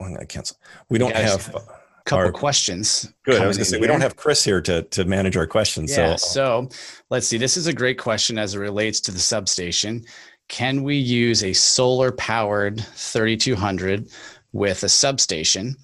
I'm 0.00 0.08
going 0.08 0.20
to 0.20 0.26
cancel. 0.26 0.56
We 0.88 0.98
don't 0.98 1.14
have. 1.14 1.54
Uh, 1.54 1.60
couple 2.04 2.26
our, 2.26 2.32
questions. 2.32 3.12
Good. 3.24 3.40
I 3.40 3.46
was 3.46 3.56
going 3.56 3.64
to 3.64 3.70
say 3.70 3.78
we 3.78 3.86
don't 3.86 4.00
have 4.00 4.16
Chris 4.16 4.42
here 4.44 4.60
to 4.62 4.82
to 4.82 5.04
manage 5.04 5.36
our 5.36 5.46
questions. 5.46 5.96
Yeah. 5.96 6.16
So, 6.16 6.68
so 6.68 6.68
let's 7.10 7.26
see. 7.26 7.38
This 7.38 7.56
is 7.56 7.66
a 7.66 7.72
great 7.72 7.98
question 7.98 8.38
as 8.38 8.54
it 8.54 8.58
relates 8.58 9.00
to 9.02 9.12
the 9.12 9.18
substation. 9.18 10.04
Can 10.48 10.82
we 10.82 10.96
use 10.96 11.44
a 11.44 11.52
solar 11.52 12.12
powered 12.12 12.80
3200 12.80 14.08
with 14.52 14.82
a 14.82 14.88
substation? 14.88 15.76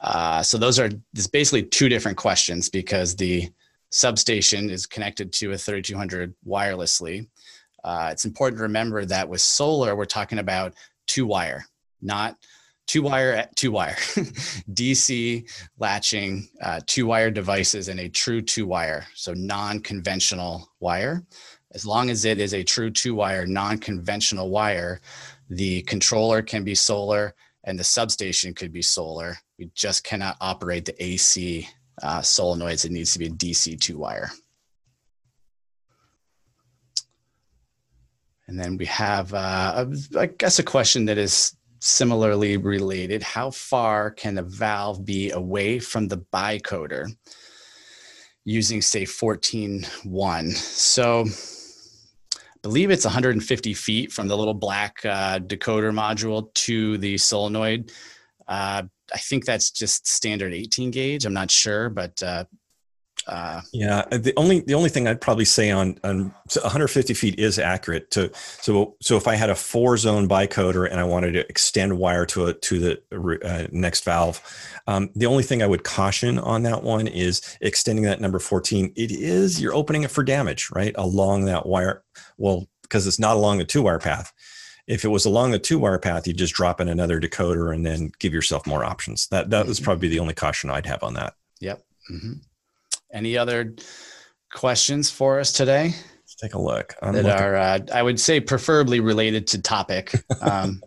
Uh, 0.00 0.42
so 0.42 0.58
those 0.58 0.78
are 0.78 0.90
there's 1.12 1.26
basically 1.26 1.62
two 1.64 1.88
different 1.88 2.16
questions 2.16 2.68
because 2.68 3.14
the 3.16 3.48
substation 3.90 4.70
is 4.70 4.86
connected 4.86 5.32
to 5.32 5.52
a 5.52 5.58
3200 5.58 6.34
wirelessly. 6.46 7.28
Uh, 7.88 8.10
it's 8.12 8.26
important 8.26 8.58
to 8.58 8.62
remember 8.62 9.06
that 9.06 9.26
with 9.26 9.40
solar, 9.40 9.96
we're 9.96 10.04
talking 10.04 10.40
about 10.40 10.74
two 11.06 11.24
wire, 11.24 11.64
not 12.02 12.36
two 12.86 13.00
wire 13.00 13.48
two 13.54 13.70
wire 13.70 13.94
dc 14.72 15.50
latching 15.78 16.46
uh, 16.62 16.80
two 16.86 17.06
wire 17.06 17.30
devices 17.30 17.88
and 17.88 18.00
a 18.00 18.08
true 18.08 18.42
two 18.42 18.66
wire 18.66 19.06
so 19.14 19.32
non-conventional 19.34 20.70
wire. 20.80 21.22
As 21.72 21.86
long 21.86 22.10
as 22.10 22.24
it 22.26 22.38
is 22.38 22.52
a 22.52 22.62
true 22.62 22.90
two 22.90 23.14
wire 23.14 23.46
non-conventional 23.46 24.50
wire 24.50 25.00
the 25.48 25.82
controller 25.82 26.42
can 26.42 26.64
be 26.64 26.74
solar 26.74 27.34
and 27.64 27.78
the 27.78 27.84
substation 27.84 28.54
could 28.54 28.72
be 28.72 28.82
solar. 28.82 29.36
We 29.58 29.70
just 29.74 30.04
cannot 30.04 30.36
operate 30.40 30.84
the 30.84 31.02
ac 31.02 31.68
uh, 32.02 32.20
solenoids. 32.20 32.84
It 32.84 32.92
needs 32.92 33.12
to 33.12 33.18
be 33.18 33.26
a 33.26 33.30
dc 33.30 33.80
two 33.80 33.98
wire 33.98 34.30
and 38.48 38.58
then 38.58 38.76
we 38.76 38.86
have 38.86 39.32
uh, 39.32 39.86
i 40.18 40.26
guess 40.26 40.58
a 40.58 40.62
question 40.62 41.04
that 41.04 41.18
is 41.18 41.56
similarly 41.80 42.56
related, 42.56 43.22
how 43.22 43.50
far 43.50 44.10
can 44.10 44.38
a 44.38 44.42
valve 44.42 45.04
be 45.04 45.30
away 45.30 45.78
from 45.78 46.08
the 46.08 46.18
bicoder 46.18 47.06
using 48.44 48.82
say 48.82 49.04
14.1? 49.04 50.52
So 50.52 51.24
I 51.24 52.40
believe 52.62 52.90
it's 52.90 53.04
150 53.04 53.74
feet 53.74 54.12
from 54.12 54.28
the 54.28 54.36
little 54.36 54.54
black 54.54 55.04
uh, 55.04 55.38
decoder 55.38 55.92
module 55.92 56.52
to 56.54 56.98
the 56.98 57.18
solenoid. 57.18 57.92
Uh, 58.46 58.82
I 59.12 59.18
think 59.18 59.44
that's 59.44 59.70
just 59.70 60.06
standard 60.06 60.52
18 60.52 60.90
gauge. 60.90 61.24
I'm 61.24 61.34
not 61.34 61.50
sure, 61.50 61.88
but 61.88 62.22
uh, 62.22 62.44
uh, 63.28 63.60
yeah, 63.72 64.04
the 64.10 64.32
only 64.36 64.60
the 64.60 64.74
only 64.74 64.88
thing 64.88 65.06
I'd 65.06 65.20
probably 65.20 65.44
say 65.44 65.70
on 65.70 65.98
on 66.02 66.34
150 66.54 67.12
feet 67.14 67.38
is 67.38 67.58
accurate. 67.58 68.10
To 68.12 68.30
so 68.34 68.96
so 69.02 69.16
if 69.16 69.28
I 69.28 69.34
had 69.34 69.50
a 69.50 69.54
four 69.54 69.96
zone 69.98 70.28
bicoder 70.28 70.90
and 70.90 70.98
I 70.98 71.04
wanted 71.04 71.32
to 71.32 71.48
extend 71.48 71.98
wire 71.98 72.24
to 72.26 72.46
a 72.46 72.54
to 72.54 72.78
the 72.78 73.40
uh, 73.44 73.66
next 73.70 74.04
valve, 74.04 74.40
um, 74.86 75.10
the 75.14 75.26
only 75.26 75.42
thing 75.42 75.62
I 75.62 75.66
would 75.66 75.84
caution 75.84 76.38
on 76.38 76.62
that 76.62 76.82
one 76.82 77.06
is 77.06 77.58
extending 77.60 78.04
that 78.04 78.20
number 78.20 78.38
14. 78.38 78.92
It 78.96 79.12
is 79.12 79.60
you're 79.60 79.74
opening 79.74 80.04
it 80.04 80.10
for 80.10 80.24
damage 80.24 80.70
right 80.74 80.94
along 80.96 81.44
that 81.44 81.66
wire. 81.66 82.02
Well, 82.38 82.66
because 82.82 83.06
it's 83.06 83.18
not 83.18 83.36
along 83.36 83.58
the 83.58 83.64
two 83.64 83.82
wire 83.82 83.98
path. 83.98 84.32
If 84.86 85.04
it 85.04 85.08
was 85.08 85.26
along 85.26 85.50
the 85.50 85.58
two 85.58 85.78
wire 85.78 85.98
path, 85.98 86.26
you'd 86.26 86.38
just 86.38 86.54
drop 86.54 86.80
in 86.80 86.88
another 86.88 87.20
decoder 87.20 87.74
and 87.74 87.84
then 87.84 88.10
give 88.18 88.32
yourself 88.32 88.66
more 88.66 88.84
options. 88.84 89.26
That 89.28 89.50
that 89.50 89.66
was 89.66 89.76
mm-hmm. 89.76 89.84
probably 89.84 90.08
the 90.08 90.20
only 90.20 90.32
caution 90.32 90.70
I'd 90.70 90.86
have 90.86 91.02
on 91.02 91.12
that. 91.14 91.34
Yep. 91.60 91.84
Mm-hmm. 92.10 92.32
Any 93.12 93.38
other 93.38 93.74
questions 94.52 95.10
for 95.10 95.40
us 95.40 95.52
today? 95.52 95.94
Let's 95.94 96.34
take 96.34 96.54
a 96.54 96.60
look. 96.60 96.94
I'm 97.02 97.14
that 97.14 97.24
looking. 97.24 97.40
are, 97.40 97.56
uh, 97.56 97.78
I 97.92 98.02
would 98.02 98.20
say, 98.20 98.40
preferably 98.40 99.00
related 99.00 99.46
to 99.48 99.62
topic. 99.62 100.12
Um, 100.40 100.82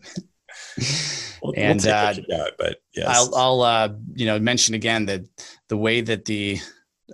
we'll, 1.42 1.54
and 1.58 1.82
we'll 1.84 1.94
uh, 1.94 2.14
got, 2.14 2.52
but 2.58 2.78
yes. 2.94 3.08
I'll, 3.10 3.36
I'll 3.36 3.62
uh, 3.62 3.90
you 4.14 4.26
know, 4.26 4.40
mention 4.40 4.76
again 4.76 5.06
that 5.08 5.22
the 5.68 5.78
way 5.78 6.02
that 6.02 6.26
the 6.26 6.60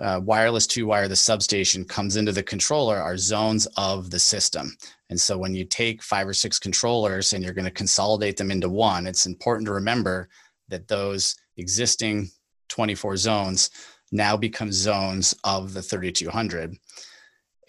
uh, 0.01 0.19
wireless 0.23 0.67
two 0.67 0.85
wire, 0.85 1.07
the 1.07 1.15
substation 1.15 1.83
comes 1.85 2.17
into 2.17 2.31
the 2.31 2.43
controller 2.43 2.97
are 2.97 3.17
zones 3.17 3.65
of 3.77 4.09
the 4.09 4.19
system. 4.19 4.75
And 5.09 5.19
so 5.19 5.37
when 5.37 5.55
you 5.55 5.65
take 5.65 6.03
five 6.03 6.27
or 6.27 6.33
six 6.33 6.59
controllers 6.59 7.33
and 7.33 7.43
you're 7.43 7.53
going 7.53 7.65
to 7.65 7.71
consolidate 7.71 8.37
them 8.37 8.51
into 8.51 8.69
one, 8.69 9.07
it's 9.07 9.25
important 9.25 9.65
to 9.67 9.73
remember 9.73 10.29
that 10.69 10.87
those 10.87 11.35
existing 11.57 12.29
24 12.69 13.17
zones 13.17 13.69
now 14.11 14.37
become 14.37 14.71
zones 14.71 15.35
of 15.43 15.73
the 15.73 15.81
3200. 15.81 16.77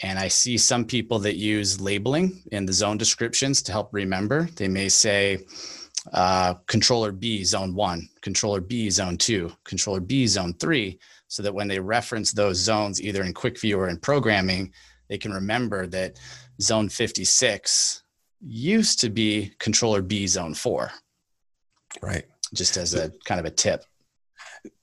And 0.02 0.18
I 0.18 0.28
see 0.28 0.56
some 0.56 0.84
people 0.84 1.18
that 1.20 1.36
use 1.36 1.80
labeling 1.80 2.42
in 2.52 2.66
the 2.66 2.72
zone 2.72 2.98
descriptions 2.98 3.62
to 3.62 3.72
help 3.72 3.92
remember. 3.92 4.48
They 4.56 4.68
may 4.68 4.88
say 4.88 5.44
uh, 6.12 6.54
controller 6.66 7.10
B, 7.10 7.42
zone 7.42 7.74
one, 7.74 8.08
controller 8.20 8.60
B, 8.60 8.90
zone 8.90 9.16
two, 9.16 9.50
controller 9.64 10.00
B, 10.00 10.26
zone 10.26 10.54
three, 10.54 10.98
so 11.26 11.42
that 11.42 11.54
when 11.54 11.66
they 11.66 11.80
reference 11.80 12.32
those 12.32 12.56
zones, 12.58 13.02
either 13.02 13.22
in 13.24 13.34
quick 13.34 13.60
view 13.60 13.78
or 13.78 13.88
in 13.88 13.98
programming, 13.98 14.72
they 15.08 15.18
can 15.18 15.32
remember 15.32 15.86
that 15.88 16.18
zone 16.60 16.88
56 16.88 18.02
used 18.40 19.00
to 19.00 19.10
be 19.10 19.52
controller 19.58 20.00
B, 20.00 20.26
zone 20.26 20.54
four. 20.54 20.92
Right. 22.00 22.24
Just 22.54 22.76
as 22.76 22.94
a 22.94 23.10
kind 23.24 23.40
of 23.40 23.46
a 23.46 23.50
tip 23.50 23.84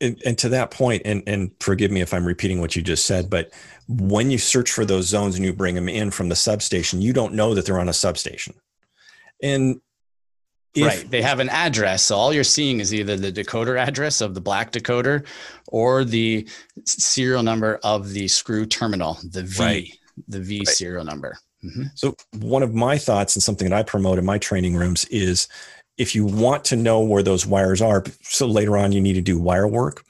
and, 0.02 0.22
and, 0.26 0.38
to 0.40 0.50
that 0.50 0.72
point, 0.72 1.02
and 1.06 1.24
and 1.28 1.52
forgive 1.60 1.92
me 1.92 2.02
if 2.02 2.14
I'm 2.14 2.26
repeating 2.26 2.62
what 2.62 2.76
you 2.76 2.82
just 2.82 3.06
said, 3.06 3.30
but 3.30 3.52
when 3.88 4.32
you 4.32 4.38
search 4.38 4.72
for 4.72 4.86
those 4.86 5.06
zones 5.06 5.36
and 5.36 5.46
you 5.46 5.54
bring 5.54 5.76
them 5.76 5.90
in 5.90 6.12
from 6.12 6.30
the 6.30 6.36
substation, 6.36 7.02
you 7.02 7.14
don't 7.14 7.34
know 7.34 7.54
that 7.54 7.66
they're 7.66 7.80
on 7.80 7.90
a 7.90 7.94
substation. 7.94 8.56
And 9.44 9.82
if, 10.74 10.86
right, 10.86 11.10
they 11.10 11.22
have 11.22 11.40
an 11.40 11.50
address. 11.50 12.04
So 12.04 12.16
all 12.16 12.34
you're 12.34 12.44
seeing 12.44 12.80
is 12.80 12.94
either 12.94 13.16
the 13.16 13.32
decoder 13.32 13.80
address 13.80 14.22
of 14.22 14.34
the 14.34 14.42
black 14.42 14.72
decoder 14.72 15.26
or 15.68 16.04
the 16.04 16.48
serial 16.86 17.44
number 17.44 17.80
of 17.84 18.10
the 18.10 18.28
screw 18.28 18.66
terminal, 18.66 19.18
the 19.32 19.44
V, 19.44 19.64
right. 19.64 19.88
the 20.28 20.42
V 20.42 20.60
right. 20.60 20.68
serial 20.68 21.06
number. 21.06 21.38
Mm-hmm. 21.64 21.84
So 21.96 22.16
one 22.34 22.62
of 22.62 22.74
my 22.74 22.98
thoughts 22.98 23.36
and 23.36 23.44
something 23.44 23.70
that 23.70 23.78
I 23.78 23.84
promote 23.84 24.20
in 24.20 24.26
my 24.26 24.38
training 24.38 24.76
rooms 24.76 25.06
is 25.06 25.48
if 25.98 26.16
you 26.16 26.26
want 26.26 26.66
to 26.66 26.76
know 26.76 27.02
where 27.02 27.24
those 27.24 27.46
wires 27.46 27.82
are, 27.82 28.04
so 28.22 28.48
later 28.48 28.78
on 28.78 28.92
you 28.92 29.02
need 29.02 29.14
to 29.14 29.22
do 29.22 29.40
wire 29.40 29.68
work, 29.68 30.04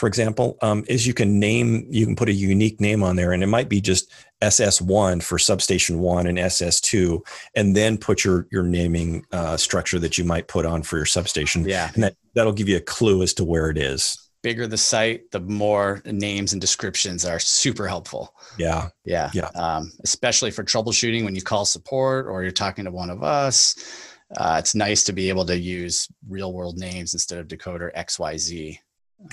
for 0.00 0.06
example, 0.06 0.56
um, 0.62 0.82
is 0.88 1.06
you 1.06 1.12
can 1.12 1.38
name, 1.38 1.86
you 1.90 2.06
can 2.06 2.16
put 2.16 2.30
a 2.30 2.32
unique 2.32 2.80
name 2.80 3.02
on 3.02 3.16
there, 3.16 3.32
and 3.32 3.42
it 3.42 3.48
might 3.48 3.68
be 3.68 3.82
just 3.82 4.10
SS1 4.40 5.22
for 5.22 5.38
substation 5.38 5.98
one 5.98 6.26
and 6.26 6.38
SS2, 6.38 7.20
and 7.54 7.76
then 7.76 7.98
put 7.98 8.24
your 8.24 8.46
your 8.50 8.62
naming 8.62 9.26
uh, 9.30 9.58
structure 9.58 9.98
that 9.98 10.16
you 10.16 10.24
might 10.24 10.48
put 10.48 10.64
on 10.64 10.82
for 10.82 10.96
your 10.96 11.04
substation. 11.04 11.66
Yeah, 11.66 11.90
and 11.94 12.02
that 12.02 12.16
that'll 12.34 12.54
give 12.54 12.66
you 12.66 12.78
a 12.78 12.80
clue 12.80 13.22
as 13.22 13.34
to 13.34 13.44
where 13.44 13.68
it 13.68 13.76
is. 13.76 14.16
Bigger 14.42 14.66
the 14.66 14.78
site, 14.78 15.30
the 15.32 15.40
more 15.40 16.00
names 16.06 16.52
and 16.52 16.62
descriptions 16.62 17.26
are 17.26 17.38
super 17.38 17.86
helpful. 17.86 18.34
Yeah, 18.58 18.88
yeah, 19.04 19.30
yeah. 19.34 19.50
Um, 19.54 19.92
especially 20.02 20.50
for 20.50 20.64
troubleshooting 20.64 21.24
when 21.24 21.34
you 21.34 21.42
call 21.42 21.66
support 21.66 22.26
or 22.26 22.42
you're 22.42 22.52
talking 22.52 22.86
to 22.86 22.90
one 22.90 23.10
of 23.10 23.22
us 23.22 24.09
uh, 24.36 24.56
it's 24.58 24.74
nice 24.74 25.04
to 25.04 25.12
be 25.12 25.28
able 25.28 25.44
to 25.46 25.58
use 25.58 26.08
real 26.28 26.52
world 26.52 26.78
names 26.78 27.14
instead 27.14 27.38
of 27.38 27.48
decoder 27.48 27.94
XYZ. 27.94 28.78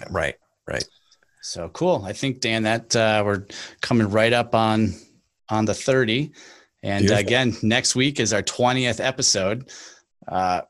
Right, 0.10 0.36
right. 0.68 0.88
So 1.42 1.70
cool. 1.70 2.04
I 2.06 2.14
think 2.14 2.42
Dan, 2.42 2.64
that 2.64 2.96
uh, 2.96 3.24
we're 3.26 3.46
coming 3.82 4.10
right 4.10 4.34
up 4.34 4.56
on 4.56 4.94
on 5.50 5.66
the 5.66 5.74
30. 5.74 6.32
And 6.84 7.10
again, 7.10 7.56
next 7.64 7.96
week 7.96 8.20
is 8.20 8.34
our 8.34 8.44
20th 8.44 9.04
episode. 9.04 9.72
Uh, 10.28 10.62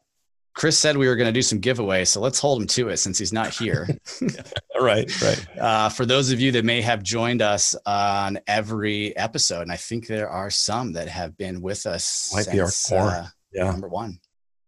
Chris 0.53 0.77
said 0.77 0.97
we 0.97 1.07
were 1.07 1.15
going 1.15 1.27
to 1.27 1.31
do 1.33 1.43
some 1.43 1.61
giveaways, 1.61 2.07
so 2.07 2.19
let's 2.19 2.39
hold 2.39 2.61
him 2.61 2.67
to 2.67 2.89
it 2.89 2.97
since 2.97 3.19
he's 3.19 3.31
not 3.31 3.53
here. 3.53 3.87
right, 4.81 5.21
right. 5.21 5.45
Uh, 5.59 5.89
for 5.89 6.05
those 6.05 6.31
of 6.31 6.39
you 6.39 6.51
that 6.51 6.65
may 6.65 6.81
have 6.81 7.03
joined 7.03 7.43
us 7.43 7.75
on 7.85 8.39
every 8.47 9.15
episode, 9.15 9.61
and 9.61 9.71
I 9.71 9.75
think 9.75 10.07
there 10.07 10.29
are 10.29 10.49
some 10.49 10.93
that 10.93 11.07
have 11.07 11.37
been 11.37 11.61
with 11.61 11.85
us. 11.85 12.31
Might 12.33 12.45
since, 12.45 12.55
be 12.55 12.59
our 12.59 12.71
core. 12.89 13.27
Yeah. 13.51 13.71
number 13.71 13.87
one. 13.87 14.19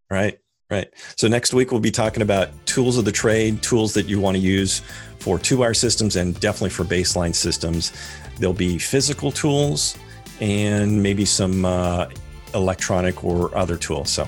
Right. 0.09 0.39
Right. 0.69 0.87
So 1.15 1.27
next 1.27 1.53
week 1.53 1.71
we'll 1.71 1.79
be 1.79 1.91
talking 1.91 2.21
about 2.21 2.49
tools 2.67 2.97
of 2.97 3.05
the 3.05 3.11
trade, 3.11 3.63
tools 3.63 3.93
that 3.95 4.05
you 4.05 4.19
want 4.19 4.37
to 4.37 4.41
use 4.41 4.81
for 5.17 5.39
two 5.39 5.57
wire 5.57 5.73
systems 5.73 6.15
and 6.15 6.39
definitely 6.39 6.69
for 6.69 6.83
baseline 6.83 7.33
systems. 7.33 7.91
There'll 8.37 8.53
be 8.53 8.77
physical 8.77 9.31
tools 9.31 9.97
and 10.39 11.01
maybe 11.01 11.25
some 11.25 11.65
uh, 11.65 12.07
electronic 12.53 13.23
or 13.23 13.55
other 13.57 13.77
tools. 13.77 14.11
So 14.11 14.27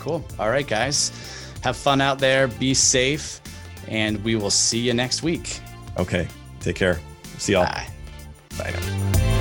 cool. 0.00 0.24
All 0.38 0.50
right, 0.50 0.66
guys. 0.66 1.12
Have 1.62 1.76
fun 1.76 2.00
out 2.00 2.18
there. 2.18 2.48
Be 2.48 2.74
safe. 2.74 3.40
And 3.88 4.22
we 4.24 4.36
will 4.36 4.50
see 4.50 4.78
you 4.78 4.94
next 4.94 5.22
week. 5.22 5.60
Okay. 5.98 6.26
Take 6.60 6.76
care. 6.76 7.00
See 7.38 7.52
y'all. 7.52 7.64
Bye. 8.58 9.33